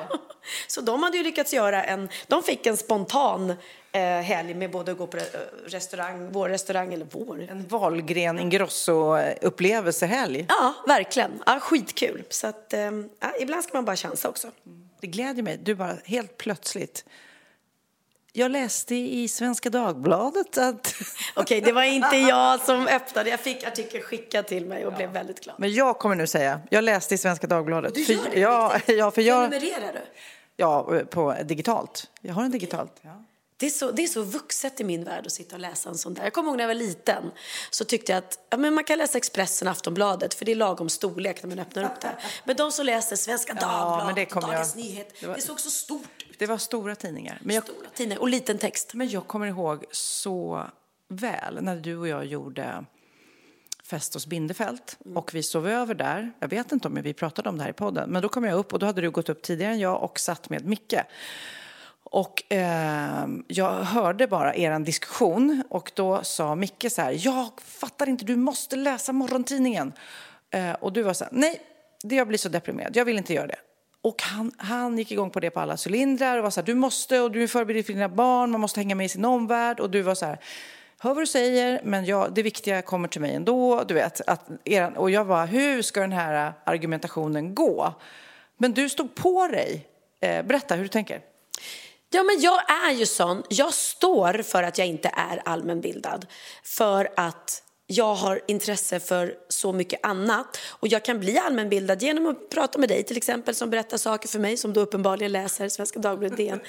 [0.67, 3.53] Så de hade ju lyckats göra en, de fick en spontan
[3.91, 5.17] eh, helg med både att gå på
[5.65, 7.47] restaurang, vår restaurang eller vår.
[7.49, 10.45] En Wahlgren Ingrosso-upplevelsehelg.
[10.49, 11.43] Ja, verkligen.
[11.45, 12.23] Ja, skitkul.
[12.29, 14.47] Så att, eh, ja, ibland ska man bara chansa också.
[15.01, 15.59] Det gläder mig.
[15.63, 17.05] Du bara helt plötsligt
[18.33, 20.57] jag läste i Svenska Dagbladet att...
[21.35, 23.29] Okej, okay, det var inte jag som öppnade.
[23.29, 24.97] Jag fick artikeln skickad till mig och ja.
[24.97, 25.55] blev väldigt glad.
[25.59, 27.95] Men jag kommer nu säga, jag läste i Svenska Dagbladet.
[27.95, 28.39] Du gör det?
[28.39, 29.49] Ja, ja, för jag...
[29.49, 30.01] Prenumererar du?
[30.55, 32.11] Ja, på digitalt.
[32.21, 32.95] Jag har en digitalt.
[33.01, 33.23] Ja.
[33.59, 35.97] Det är, så, det är så vuxet i min värld att sitta och läsa en
[35.97, 36.23] sån där.
[36.23, 37.31] Jag kommer ihåg när jag var liten
[37.69, 40.55] så tyckte jag att ja, men man kan läsa Expressen och Aftonbladet för det är
[40.55, 42.17] lagom storlek när man öppnar upp det.
[42.45, 44.83] Men de som läser Svenska Dagbladet, ja, Dagens jag...
[44.83, 45.35] Nyhet, det, var...
[45.35, 46.39] det, såg så stort ut.
[46.39, 47.39] Det var stora tidningar.
[47.43, 47.63] Men jag...
[47.63, 48.93] Stora tidningar och liten text.
[48.93, 50.65] Men jag kommer ihåg så
[51.07, 52.85] väl när du och jag gjorde
[53.83, 55.17] Fest hos Bindefält mm.
[55.17, 56.31] och vi sov över där.
[56.39, 58.59] Jag vet inte om vi pratade om det här i podden, men då kom jag
[58.59, 60.95] upp och då hade du gått upp tidigare än jag och satt med Micke.
[62.11, 68.09] Och eh, jag hörde bara er diskussion och då sa Micke så här, jag fattar
[68.09, 69.93] inte, du måste läsa morgontidningen.
[70.51, 71.61] Eh, och du var så här, nej,
[72.03, 73.59] jag blir så deprimerad, jag vill inte göra det.
[74.01, 76.75] Och han, han gick igång på det på alla cylindrar och var så här, du
[76.75, 79.79] måste och du är förberedd för dina barn, man måste hänga med i sin omvärld.
[79.79, 80.39] Och du var så här,
[80.99, 83.83] hör vad du säger, men jag, det viktiga kommer till mig ändå.
[83.83, 87.93] Du vet, att er, och jag var, hur ska den här argumentationen gå?
[88.57, 89.87] Men du stod på dig.
[90.21, 91.21] Eh, berätta hur du tänker.
[92.11, 93.43] Ja, men jag är ju sån.
[93.49, 96.25] Jag står för att jag inte är allmänbildad.
[96.63, 100.57] För att jag har intresse för så mycket annat.
[100.69, 104.27] Och jag kan bli allmänbildad genom att prata med dig till exempel som berättar saker
[104.27, 106.59] för mig som du uppenbarligen läser Svenska Dagbladet DN.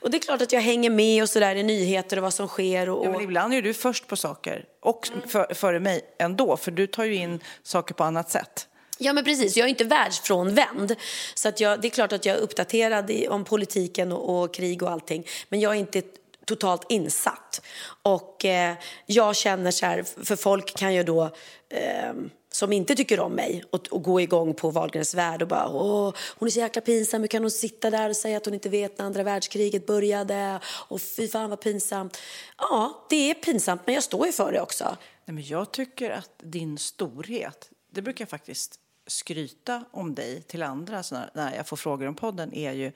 [0.00, 2.48] Och det är klart att jag hänger med och sådär i nyheter och vad som
[2.48, 2.88] sker.
[2.88, 3.06] Och, och...
[3.06, 6.86] Ja, men ibland är du först på saker och för, före mig ändå för du
[6.86, 8.68] tar ju in saker på annat sätt.
[8.98, 9.56] Ja, men precis.
[9.56, 10.94] Jag är inte världsfrånvänd.
[11.34, 14.54] Så att jag, det är klart att jag är uppdaterad i, om politiken och, och,
[14.54, 15.26] krig och allting.
[15.48, 16.02] Men jag är inte
[16.44, 17.62] totalt insatt.
[18.02, 18.74] Och eh,
[19.06, 21.22] jag känner så här, för folk kan ju då
[21.68, 22.12] eh,
[22.56, 26.14] som inte tycker om mig och, och gå igång på Wahlgrens värld och bara åh,
[26.38, 28.68] hon är så jäkla pinsam, hur kan hon sitta där och säga att hon inte
[28.68, 32.18] vet när andra världskriget började och fy fan vad pinsamt.
[32.58, 34.84] Ja, det är pinsamt men jag står ju för det också.
[35.24, 40.62] Nej, men jag tycker att din storhet, det brukar jag faktiskt skryta om dig till
[40.62, 42.92] andra alltså, när jag får frågor om podden är ju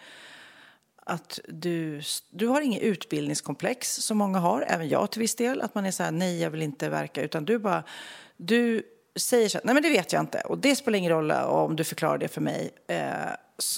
[0.97, 5.75] att du, du har inget utbildningskomplex som många har, även jag till viss del, att
[5.75, 7.85] man är så här, nej jag vill inte verka, utan du bara,
[8.37, 8.83] du
[9.17, 11.43] säger så här, nej men det vet jag inte och det spelar ingen roll eh,
[11.43, 12.71] om du förklarar det för mig.
[12.87, 13.05] Eh,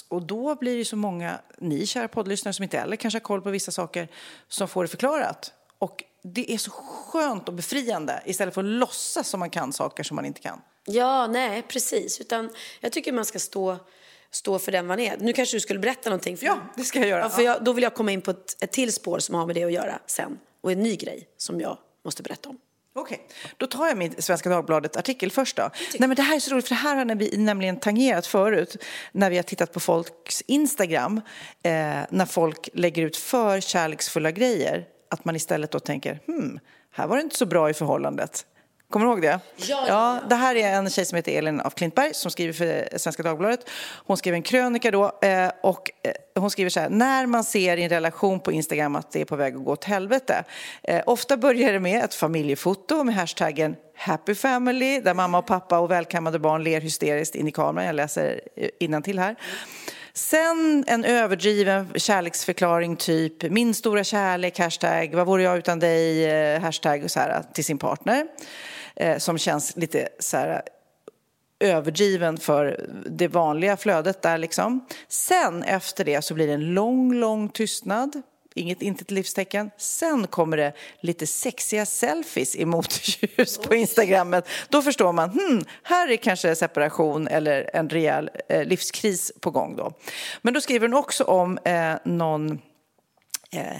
[0.09, 3.41] och då blir det så många, ni kära poddlyssnare som inte heller kanske har koll
[3.41, 4.07] på vissa saker,
[4.47, 5.53] som får det förklarat.
[5.77, 10.03] Och det är så skönt och befriande istället för att låtsas som man kan saker
[10.03, 10.61] som man inte kan.
[10.85, 12.21] Ja, nej, precis.
[12.21, 13.77] Utan jag tycker man ska stå,
[14.31, 15.17] stå för den man är.
[15.17, 16.37] Nu kanske du skulle berätta någonting.
[16.37, 17.21] För ja, det ska jag göra.
[17.21, 19.45] Ja, för jag, då vill jag komma in på ett, ett till spår som har
[19.45, 20.39] med det att göra sen.
[20.61, 22.57] Och en ny grej som jag måste berätta om.
[22.95, 23.51] Okej, okay.
[23.57, 25.69] då tar jag min Svenska Dagbladet-artikel först då.
[25.99, 28.83] Nej, men det här är så roligt, för det här har vi nämligen tangerat förut
[29.11, 31.17] när vi har tittat på folks Instagram.
[31.63, 31.71] Eh,
[32.09, 34.85] när folk lägger ut för kärleksfulla grejer.
[35.09, 36.59] Att man istället då tänker, hmm,
[36.91, 38.45] här var det inte så bra i förhållandet.
[38.93, 39.39] Kommer du ihåg det?
[39.55, 42.97] Ja, ja, Det här är en tjej som heter Elin af Klintberg som skriver för
[42.97, 43.69] Svenska Dagbladet.
[44.05, 46.89] Hon skrev en krönika då eh, och eh, hon skriver så här.
[46.89, 49.71] När man ser i en relation på Instagram att det är på väg att gå
[49.71, 50.43] åt helvete.
[50.83, 55.79] Eh, ofta börjar det med ett familjefoto med hashtaggen Happy Family där mamma och pappa
[55.79, 57.85] och välkammade barn ler hysteriskt in i kameran.
[57.85, 58.41] Jag läser
[59.03, 59.35] till här.
[60.13, 67.11] Sen en överdriven kärleksförklaring, typ min stora kärlek, hashtag vad vore jag utan dig, hashtag
[67.11, 68.27] så här, till sin partner
[68.95, 70.61] eh, som känns lite så här
[71.59, 74.85] överdriven för det vanliga flödet där liksom.
[75.07, 78.21] Sen efter det så blir det en lång, lång tystnad.
[78.55, 79.71] Inget, inte ett livstecken.
[79.77, 84.47] Sen kommer det lite sexiga selfies i motljus på Instagrammet.
[84.69, 89.75] Då förstår man, hmm, här är kanske separation eller en rejäl eh, livskris på gång
[89.75, 89.93] då.
[90.41, 92.51] Men då skriver hon också om eh, någon
[93.51, 93.77] eh,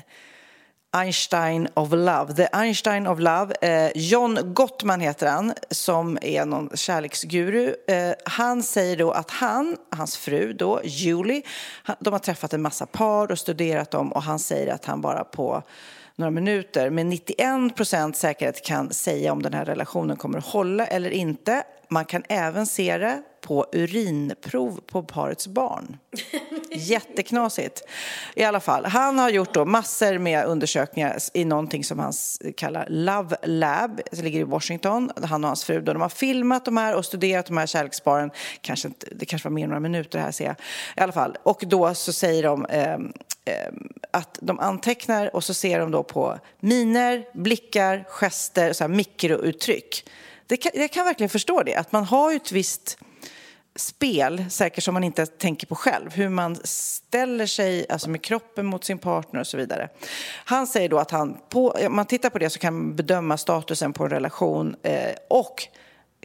[0.96, 2.34] Einstein of Love.
[2.34, 3.54] The Einstein of Love.
[3.62, 7.76] Eh, John Gottman heter han, som är någon kärleksguru.
[7.88, 11.42] Eh, han säger då att han, hans fru då, Julie,
[11.84, 15.02] han, de har träffat en massa par och studerat dem och han säger att han
[15.02, 15.64] bara på
[16.16, 20.86] några minuter med 91 procent säkerhet kan säga om den här relationen kommer att hålla
[20.86, 21.64] eller inte.
[21.90, 25.98] Man kan även se det på urinprov på parets barn.
[26.72, 27.82] Jätteknasigt.
[28.36, 32.14] I alla fall, han har gjort då massor med undersökningar i någonting som han
[32.58, 35.12] kallar Love Lab, som ligger i Washington.
[35.24, 38.32] Han och hans fru, då de har filmat de här och studerat de här kärleksparen.
[38.62, 40.56] Kanske inte, det kanske var mer än några minuter här ser jag.
[40.98, 42.98] I alla fall, och då så säger de eh,
[44.12, 50.10] att de antecknar och så ser de då på miner, blickar, gester, så här mikrouttryck.
[50.48, 52.98] Det kan, jag kan verkligen förstå det, att man har ju ett visst
[53.76, 58.66] spel, säkert som man inte tänker på själv, hur man ställer sig alltså med kroppen
[58.66, 59.90] mot sin partner och så vidare.
[60.46, 63.38] Han säger då att han, på, om man tittar på det så kan man bedöma
[63.38, 65.68] statusen på en relation eh, och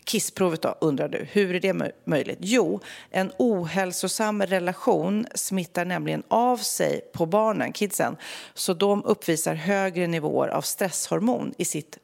[0.04, 1.26] Kissprovet då, undrar du.
[1.32, 2.38] Hur är det möjligt?
[2.40, 2.80] Jo,
[3.10, 8.16] en ohälsosam relation smittar nämligen av sig på barnen, kidsen,
[8.54, 11.98] så de uppvisar högre nivåer av stresshormon i sitt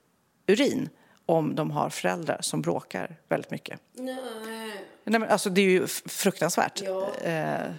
[0.46, 0.88] urin
[1.26, 3.80] om de har föräldrar som bråkar väldigt mycket.
[3.92, 4.93] Nej.
[5.04, 6.82] Nej men alltså det är ju fruktansvärt.
[6.84, 7.14] Ja.
[7.14, 7.70] Eh,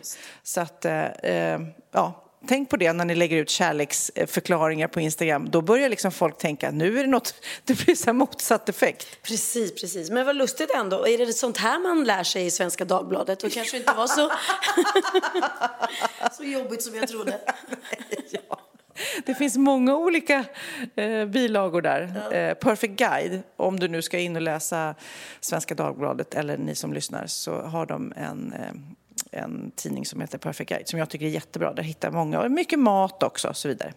[0.44, 1.60] så att, eh, eh,
[1.92, 5.50] ja, tänk på det när ni lägger ut kärleksförklaringar på Instagram.
[5.50, 9.08] Då börjar liksom folk tänka, nu är det något, det blir så motsatt effekt.
[9.24, 10.10] Precis, precis.
[10.10, 11.08] Men vad lustigt ändå.
[11.08, 13.44] Är det sånt här man lär sig i Svenska Dagbladet?
[13.44, 14.32] Och kanske inte var så,
[16.38, 17.40] så jobbigt som jag trodde.
[18.30, 18.60] ja.
[19.26, 20.46] Det finns många olika
[20.96, 22.34] eh, bilagor där.
[22.34, 24.96] Eh, Perfect Guide, om du nu ska in och läsa
[25.40, 30.38] Svenska Dagbladet eller ni som lyssnar så har de en, eh, en tidning som heter
[30.38, 31.74] Perfect Guide som jag tycker är jättebra.
[31.74, 33.94] Där hittar många, mycket mat också och så vidare.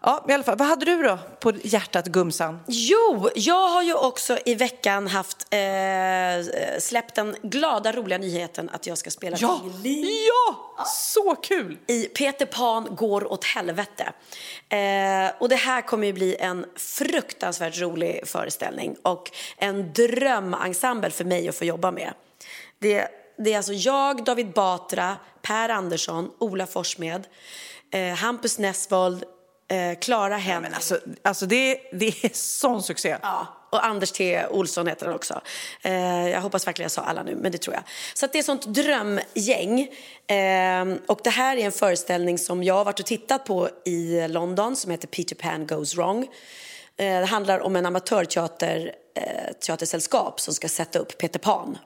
[0.00, 0.58] Ja, i alla fall.
[0.58, 2.60] Vad hade du då på hjärtat, Gumsan?
[2.66, 8.86] Jo, jag har ju också i veckan haft eh, släppt den glada, roliga nyheten att
[8.86, 9.60] jag ska spela ja.
[10.26, 11.78] Ja, så kul!
[11.86, 14.12] I Peter Pan går åt helvete.
[14.68, 21.24] Eh, och det här kommer ju bli en fruktansvärt rolig föreställning och en drömensemble för
[21.24, 22.12] mig att få jobba med.
[22.78, 23.08] Det,
[23.38, 27.26] det är alltså jag, David Batra, Per Andersson, Ola Forssmed
[27.92, 29.24] eh, Hampus Nessvold,
[29.70, 30.68] eh, Clara Henry.
[30.70, 33.16] Ja, alltså, alltså det, det är sån succé.
[33.22, 34.46] Ja, och Anders T.
[34.50, 35.40] Olsson heter han också.
[35.82, 37.82] Eh, jag hoppas verkligen jag sa alla nu, men det tror jag.
[38.14, 39.80] Så det är ett sånt drömgäng.
[40.26, 44.28] Eh, och det här är en föreställning som jag har varit och tittat på i
[44.28, 46.22] London som heter Peter Pan Goes Wrong.
[46.96, 51.78] Eh, det handlar om en amatörteatersällskap eh, som ska sätta upp Peter Pan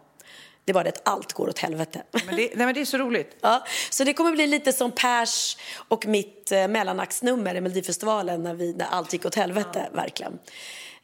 [0.65, 2.03] det är bara det att allt går åt helvete.
[2.27, 3.37] Men det, nej, men det är så roligt.
[3.41, 5.57] Ja, så det kommer bli lite som Pers
[5.89, 9.97] och mitt eh, mellanaktsnummer i Melodifestivalen när, vi, när allt gick åt helvete, ja.
[9.97, 10.39] verkligen.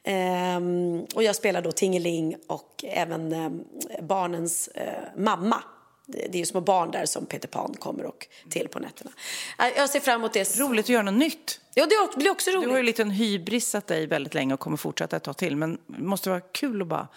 [0.03, 3.49] Ehm, och jag spelar då Tingeling och även eh,
[4.01, 5.63] barnens eh, mamma.
[6.05, 9.11] Det, det är ju små barn där som Peter Pan kommer och till på nätterna.
[9.75, 10.59] Jag ser fram emot det.
[10.59, 11.61] Roligt att göra något nytt.
[11.73, 12.63] Ja, det blir också roligt.
[12.63, 15.55] Du har ju lite en dig väldigt länge och kommer fortsätta ett tag till.
[15.55, 17.07] Men det måste vara kul att bara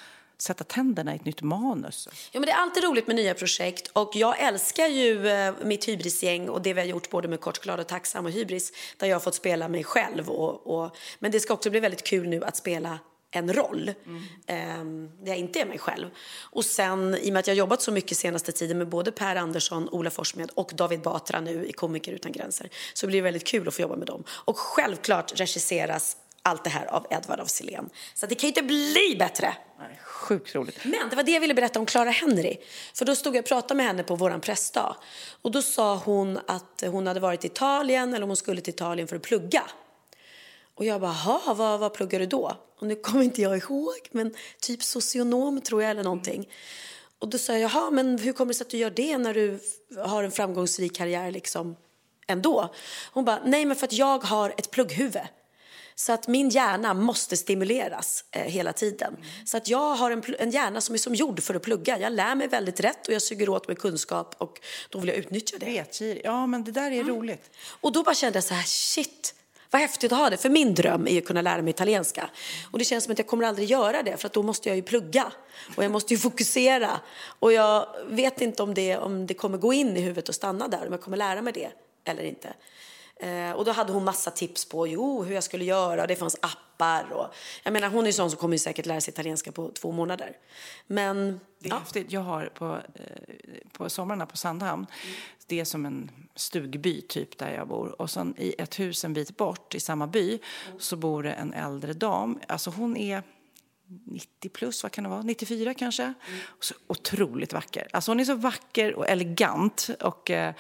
[0.43, 2.09] sätta tänderna i ett nytt manus.
[2.33, 5.89] Ja, men det är alltid roligt med nya projekt och jag älskar ju eh, mitt
[5.89, 9.07] hybrisgäng och det vi har gjort både med Kort, glad och tacksam och hybris där
[9.07, 10.31] jag har fått spela mig själv.
[10.31, 12.99] Och, och, men det ska också bli väldigt kul nu att spela
[13.31, 14.23] en roll mm.
[14.47, 16.11] eh, där jag inte är mig själv.
[16.41, 19.37] Och sen i och med att jag jobbat så mycket senaste tiden med både Per
[19.37, 23.47] Andersson, Ola Forssmed och David Batra nu i Komiker utan gränser så blir det väldigt
[23.47, 24.25] kul att få jobba med dem.
[24.29, 27.91] Och självklart regisseras allt det här av Edvard af Sillén.
[28.15, 29.57] Så det kan ju inte bli bättre.
[29.79, 30.85] Nej, sjukt roligt.
[30.85, 32.57] Men det var det jag ville berätta om Clara Henry.
[32.95, 34.97] För då stod jag och pratade med henne på våran pressdag.
[35.43, 39.09] Och då sa hon att hon hade varit i Italien eller hon skulle till Italien
[39.09, 39.63] för att plugga.
[40.75, 42.57] Och jag bara, jaha, vad, vad pluggar du då?
[42.79, 46.49] Och nu kommer inte jag ihåg, men typ socionom tror jag eller någonting.
[47.19, 49.35] Och då sa jag, jaha, men hur kommer det sig att du gör det när
[49.35, 49.59] du
[50.05, 51.77] har en framgångsrik karriär liksom
[52.27, 52.75] ändå?
[53.13, 55.21] Hon bara, nej men för att jag har ett plugghuvud.
[55.95, 59.15] Så att min hjärna måste stimuleras eh, hela tiden.
[59.15, 59.47] Mm.
[59.47, 61.99] Så att jag har en, en hjärna som är som gjord för att plugga.
[61.99, 65.17] Jag lär mig väldigt rätt och jag suger åt mig kunskap och då vill jag
[65.17, 65.67] utnyttja det.
[65.67, 66.21] Vetgir.
[66.25, 67.09] Ja, men det där är mm.
[67.09, 67.51] roligt.
[67.81, 69.35] Och då bara kände jag så här, shit,
[69.73, 70.37] vad häftigt att ha det.
[70.37, 72.31] För min dröm är att kunna lära mig italienska.
[72.71, 74.77] Och det känns som att jag kommer aldrig göra det för att då måste jag
[74.77, 75.33] ju plugga.
[75.77, 77.01] Och jag måste ju fokusera.
[77.25, 80.69] Och jag vet inte om det, om det kommer gå in i huvudet och stanna
[80.69, 81.71] där, om jag kommer lära mig det
[82.05, 82.55] eller inte.
[83.23, 86.07] Eh, och då hade hon massa tips på jo, hur jag skulle göra.
[86.07, 87.13] Det fanns appar.
[87.13, 90.37] Och, jag menar, hon är sån som kommer säkert lära sig italienska på två månader.
[90.87, 91.79] Men, Det är ja.
[91.79, 92.13] häftigt.
[92.13, 93.03] Jag har på, eh,
[93.73, 94.87] på somrarna på Sandhamn,
[95.47, 98.01] det är som en stugby typ där jag bor.
[98.03, 100.39] Och sen i ett hus en bit bort i samma by
[100.79, 102.39] så bor det en äldre dam.
[102.49, 103.23] Alltså hon är
[104.05, 105.23] 90 plus, vad kan det vara?
[105.23, 106.15] 94 kanske?
[106.45, 107.89] Och så otroligt vacker.
[107.93, 109.91] Alltså hon är så vacker och elegant.
[110.01, 110.55] Och eh,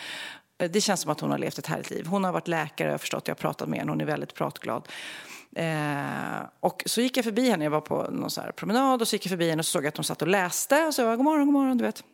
[0.63, 2.07] Eh, det känns som att hon har levt ett härligt liv.
[2.07, 4.35] Hon har varit läkare, jag har förstått, jag har pratat med henne, hon är väldigt
[4.35, 4.89] pratglad.
[5.57, 9.09] Eh, och så gick jag förbi henne, jag var på någon så här promenad och
[9.09, 10.87] så gick jag förbi henne och så såg jag att hon satt och läste.
[10.87, 12.05] Och så jag bara, god morgon, god morgon, du vet.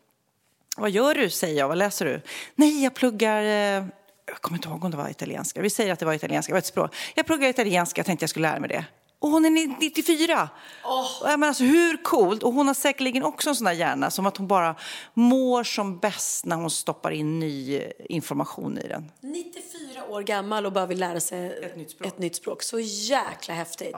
[0.77, 2.21] Vad gör du, säger jag, vad läser du?
[2.55, 3.87] Nej, jag pluggar, eh,
[4.27, 5.63] jag kommer inte ihåg om det var italienska.
[5.63, 6.95] Vi säger att det var italienska, det var ett språk.
[7.15, 8.85] Jag pluggar italienska, jag tänkte jag skulle lära mig det.
[9.21, 10.49] Och hon är 94!
[10.85, 11.23] Oh.
[11.23, 12.43] Men alltså, hur coolt?
[12.43, 14.77] Och hon har säkerligen också en sån där hjärna som att hon bara
[15.15, 19.13] mår som bäst när hon stoppar in ny information i den.
[19.21, 22.09] 94 år gammal och bara vill lära sig Ett nytt språk.
[22.09, 22.63] Ett nytt språk.
[22.63, 23.97] Så jäkla häftigt.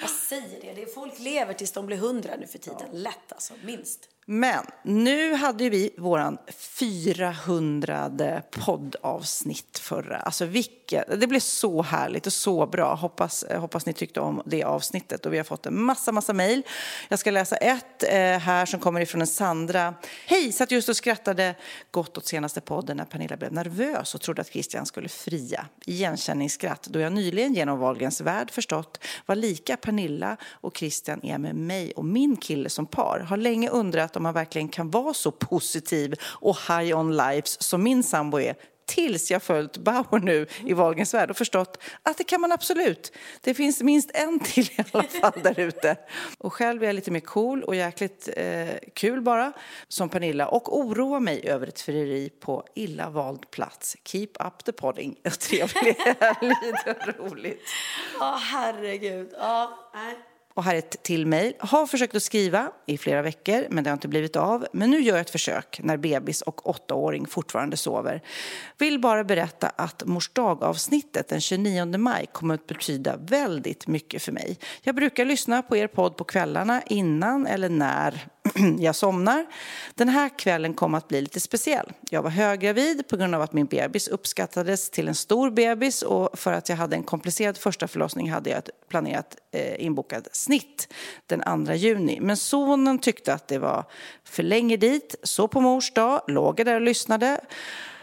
[0.00, 2.88] Jag säger det, folk lever tills de blir hundra nu för tiden.
[2.92, 4.08] Lätt alltså, minst.
[4.28, 10.16] Men nu hade vi våran 400 poddavsnitt förra.
[10.16, 12.94] Alltså vilket, det blev så härligt och så bra.
[12.94, 15.26] Hoppas, eh, hoppas ni tyckte om det avsnittet.
[15.26, 16.62] Och vi har fått en massa, massa mejl.
[17.08, 19.94] Jag ska läsa ett eh, här som kommer ifrån en Sandra.
[20.26, 21.54] Hej, satt just och skrattade
[21.90, 25.66] gott åt senaste podden när Pernilla blev nervös och trodde att Christian skulle fria.
[25.84, 31.54] Igenkänningsskratt då jag nyligen genom Wahlgrens värld förstått vad lika Pernilla och Christian är med
[31.54, 33.20] mig och min kille som par.
[33.20, 37.82] Har länge undrat om man verkligen kan vara så positiv och high on lives som
[37.82, 38.56] min sambo är
[38.86, 43.12] tills jag följt Bauer nu i Wahlgrens värld och förstått att det kan man absolut.
[43.40, 45.96] Det finns minst en till i alla fall där ute.
[46.38, 49.52] Och själv är jag lite mer cool och jäkligt eh, kul bara,
[49.88, 53.96] som Pernilla, och oroar mig över ett frieri på illa vald plats.
[54.04, 55.16] Keep up the podding.
[55.40, 56.54] Trevlig helg,
[57.18, 57.62] roligt.
[58.20, 59.32] Ja, herregud.
[59.32, 60.16] Oh, nej.
[60.56, 61.54] Och här är ett till mejl.
[61.58, 64.66] Har försökt att skriva i flera veckor, men det har inte blivit av.
[64.72, 68.22] Men nu gör jag ett försök när bebis och åttaåring fortfarande sover.
[68.78, 74.32] Vill bara berätta att mors dag-avsnittet den 29 maj kommer att betyda väldigt mycket för
[74.32, 74.58] mig.
[74.82, 78.26] Jag brukar lyssna på er podd på kvällarna innan eller när
[78.78, 79.46] jag somnar.
[79.94, 81.92] Den här kvällen kom att bli lite speciell.
[82.10, 86.38] Jag var höggravid på grund av att min bebis uppskattades till en stor bebis och
[86.38, 90.92] för att jag hade en komplicerad första förlossning hade jag ett planerat eh, inbokad snitt
[91.26, 92.18] den 2 juni.
[92.20, 93.84] Men sonen tyckte att det var
[94.24, 97.40] för länge dit, så på mors dag låg jag där och lyssnade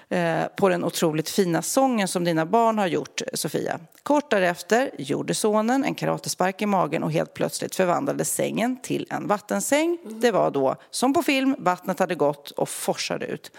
[0.09, 3.80] Eh, på den otroligt fina sången som dina barn har gjort, Sofia.
[4.03, 9.27] Kort därefter gjorde sonen en karatespark i magen och helt plötsligt förvandlades sängen till en
[9.27, 9.97] vattensäng.
[10.05, 13.51] Det var då, som på film, vattnet hade gått och forsade ut.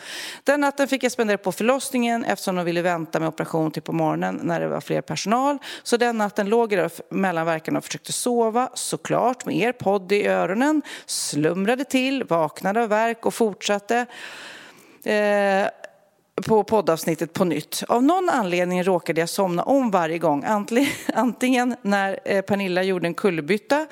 [0.45, 3.93] Den natten fick jag spendera på förlossningen eftersom de ville vänta med operation till på
[3.93, 5.59] morgonen när det var fler personal.
[5.83, 10.13] Så den natten låg jag där mellan verkarna och försökte sova, såklart med er podd
[10.13, 14.07] i öronen, slumrade till, vaknade av värk och fortsatte.
[15.05, 15.69] Eh,
[16.43, 17.83] på poddavsnittet på nytt.
[17.89, 20.45] Av någon anledning råkade jag somna om varje gång.
[21.15, 23.87] Antingen, när eh, Pernilla gjorde en kullerbytta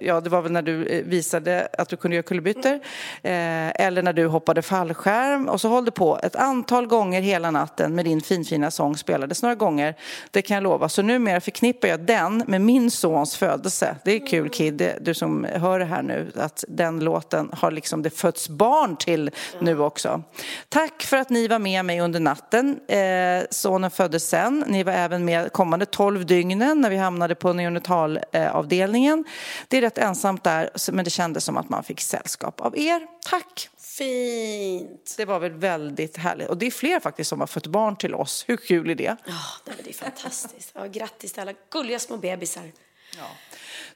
[0.00, 2.74] ja, det var väl när du eh, visade att du kunde göra kullerbyttor.
[3.22, 5.48] Eh, eller när du hoppade fallskärm.
[5.48, 9.42] Och så höll det på ett antal gånger hela natten med din finfina sång spelades
[9.42, 9.94] några gånger.
[10.30, 10.88] Det kan jag lova.
[10.88, 13.96] Så numera förknippar jag den med min sons födelse.
[14.04, 18.02] Det är kul Kid, du som hör det här nu, att den låten har liksom
[18.02, 20.22] det fötts barn till nu också.
[20.68, 22.80] Tack för att ni var med mig under natten.
[22.88, 24.64] Eh, sonen föddes sen.
[24.66, 29.24] Ni var även med kommande tolv dygnen när vi hamnade på neonatalavdelningen.
[29.68, 33.06] Det är rätt ensamt där, men det kändes som att man fick sällskap av er.
[33.24, 33.70] Tack!
[33.78, 35.14] Fint.
[35.16, 36.48] Det var väl väldigt härligt.
[36.48, 38.44] Och det är fler faktiskt som har fått barn till oss.
[38.46, 39.16] Hur kul är det?
[39.26, 40.70] Ja, men det är fantastiskt.
[40.74, 42.72] Ja, grattis till alla gulliga små bebisar.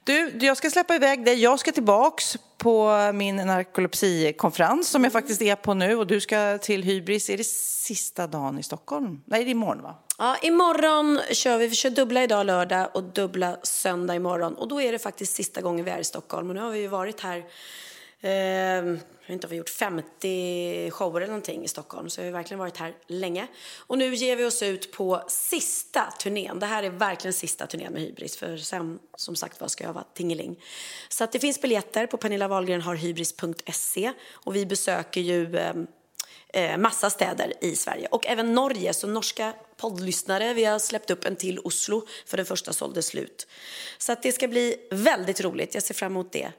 [0.05, 1.43] Du, jag ska släppa iväg dig.
[1.43, 6.59] Jag ska tillbaks på min narkolepsikonferens som jag faktiskt är på nu och du ska
[6.59, 7.31] till Hybris.
[7.31, 9.20] Är det sista dagen i Stockholm?
[9.24, 9.94] Nej, det är imorgon va?
[10.18, 11.66] Ja, imorgon kör vi.
[11.66, 14.55] Vi kör dubbla idag lördag och dubbla söndag imorgon.
[14.55, 16.48] Och då är det faktiskt sista gången vi är i Stockholm.
[16.48, 17.44] Och nu har vi ju varit här,
[18.25, 22.11] eh, jag vet inte om vi har gjort 50 shower eller någonting i Stockholm.
[22.11, 23.47] Så vi har verkligen varit här länge.
[23.79, 26.59] Och nu ger vi oss ut på sista turnén.
[26.59, 28.37] Det här är verkligen sista turnén med Hybris.
[28.37, 30.61] För sen, som sagt vad ska jag vara tingeling.
[31.09, 34.13] Så att det finns biljetter på pernillawahlgrenharhybris.se.
[34.33, 35.87] Och vi besöker ju ehm,
[36.49, 38.95] eh, massa städer i Sverige och även Norge.
[38.95, 40.55] Så norska poddlyssnare.
[40.55, 43.47] Vi har släppt upp en till Oslo för den första sålde slut.
[43.99, 45.75] Så att det ska bli väldigt roligt.
[45.75, 46.53] Jag ser fram emot det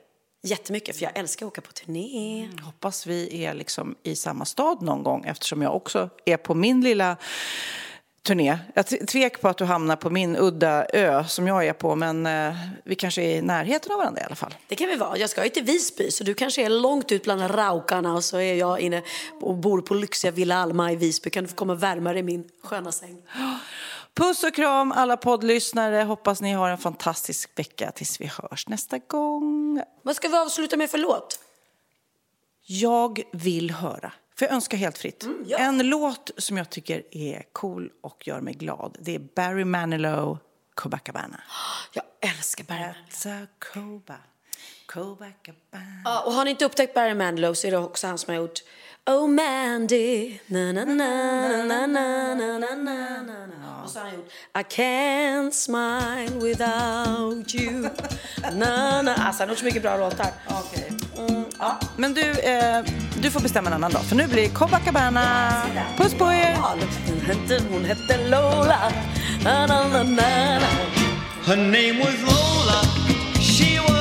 [0.45, 2.49] jättemycket för jag älskar att åka på turné.
[2.61, 6.81] Hoppas vi är liksom i samma stad någon gång eftersom jag också är på min
[6.81, 7.17] lilla
[8.26, 8.57] turné.
[8.73, 12.26] Jag tvek på att du hamnar på min udda ö som jag är på men
[12.26, 14.55] eh, vi kanske är i närheten av varandra i alla fall.
[14.67, 15.17] Det kan vi vara.
[15.17, 18.38] Jag ska ju till Visby så du kanske är långt ut bland raukarna och så
[18.38, 19.01] är jag inne
[19.41, 21.30] och bor på lyxiga Villa Alma i Visby.
[21.30, 23.17] Kan du få komma och värma dig i min sköna säng?
[24.16, 26.04] Puss och kram alla poddlyssnare.
[26.04, 29.82] Hoppas ni har en fantastisk vecka tills vi hörs nästa gång.
[30.02, 31.40] Vad ska vi avsluta med för låt?
[32.66, 34.12] Jag vill höra.
[34.38, 35.26] För jag önskar helt fritt.
[35.46, 35.58] ja.
[35.58, 38.98] En låt som jag tycker är cool och gör mig glad.
[39.00, 40.38] Det är Barry Manilow,
[40.74, 41.42] Copacabana.
[41.94, 43.48] Jag älskar Barry Manilow.
[43.74, 44.16] Coba,
[44.86, 46.02] Copacabana.
[46.06, 48.42] Ja, och har ni inte upptäckt Barry Manilow så är det också han som har
[48.42, 48.60] gjort
[49.07, 52.76] Oh Mandy, na na na na na na na na
[53.22, 57.72] na na Och så har han gjort I can't smile without you
[58.53, 60.27] na na Alltså han har gjort så mycket bra låtar.
[60.48, 60.91] Okej.
[61.60, 62.84] Ja, men du, eh,
[63.22, 64.03] du får bestämma en annan dag.
[64.03, 65.52] För nu blir det Copacabana.
[65.98, 66.56] Puss på er!
[66.56, 68.91] Hon hette, hon hette Lola
[69.44, 70.68] na na na na na
[71.48, 72.82] Her name was Lola.
[73.41, 73.94] She was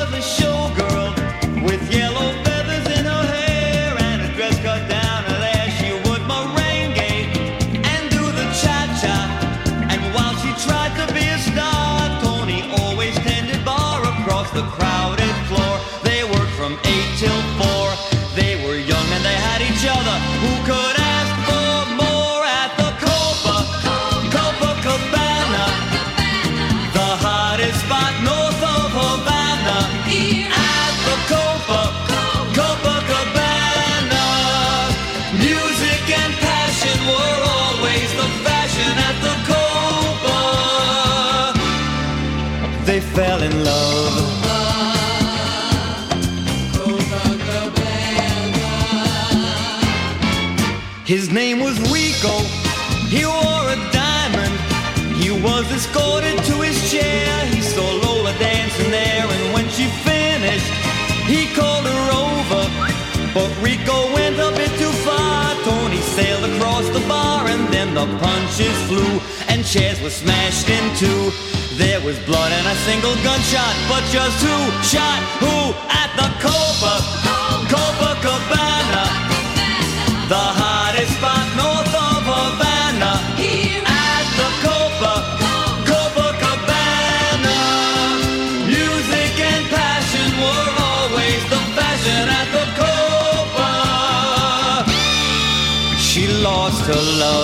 [67.95, 71.31] the punches flew, and chairs were smashed in two.
[71.79, 76.95] There was blood and a single gunshot, but just who shot who at the Copa,
[77.71, 79.05] Copacabana?
[80.29, 83.13] The hottest spot north of Havana.
[83.39, 85.13] Here At the Copa,
[85.89, 87.59] Copacabana.
[88.67, 93.71] Music and passion were always the fashion at the Copa.
[95.99, 97.44] She lost her love.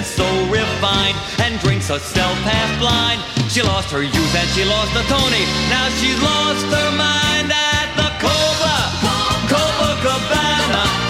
[0.00, 3.20] There so refined and drinks herself half blind.
[3.50, 5.44] She lost her youth and she lost the Tony.
[5.68, 8.76] Now she's lost her mind at the Copa,
[9.50, 10.84] Copacabana.
[11.04, 11.09] The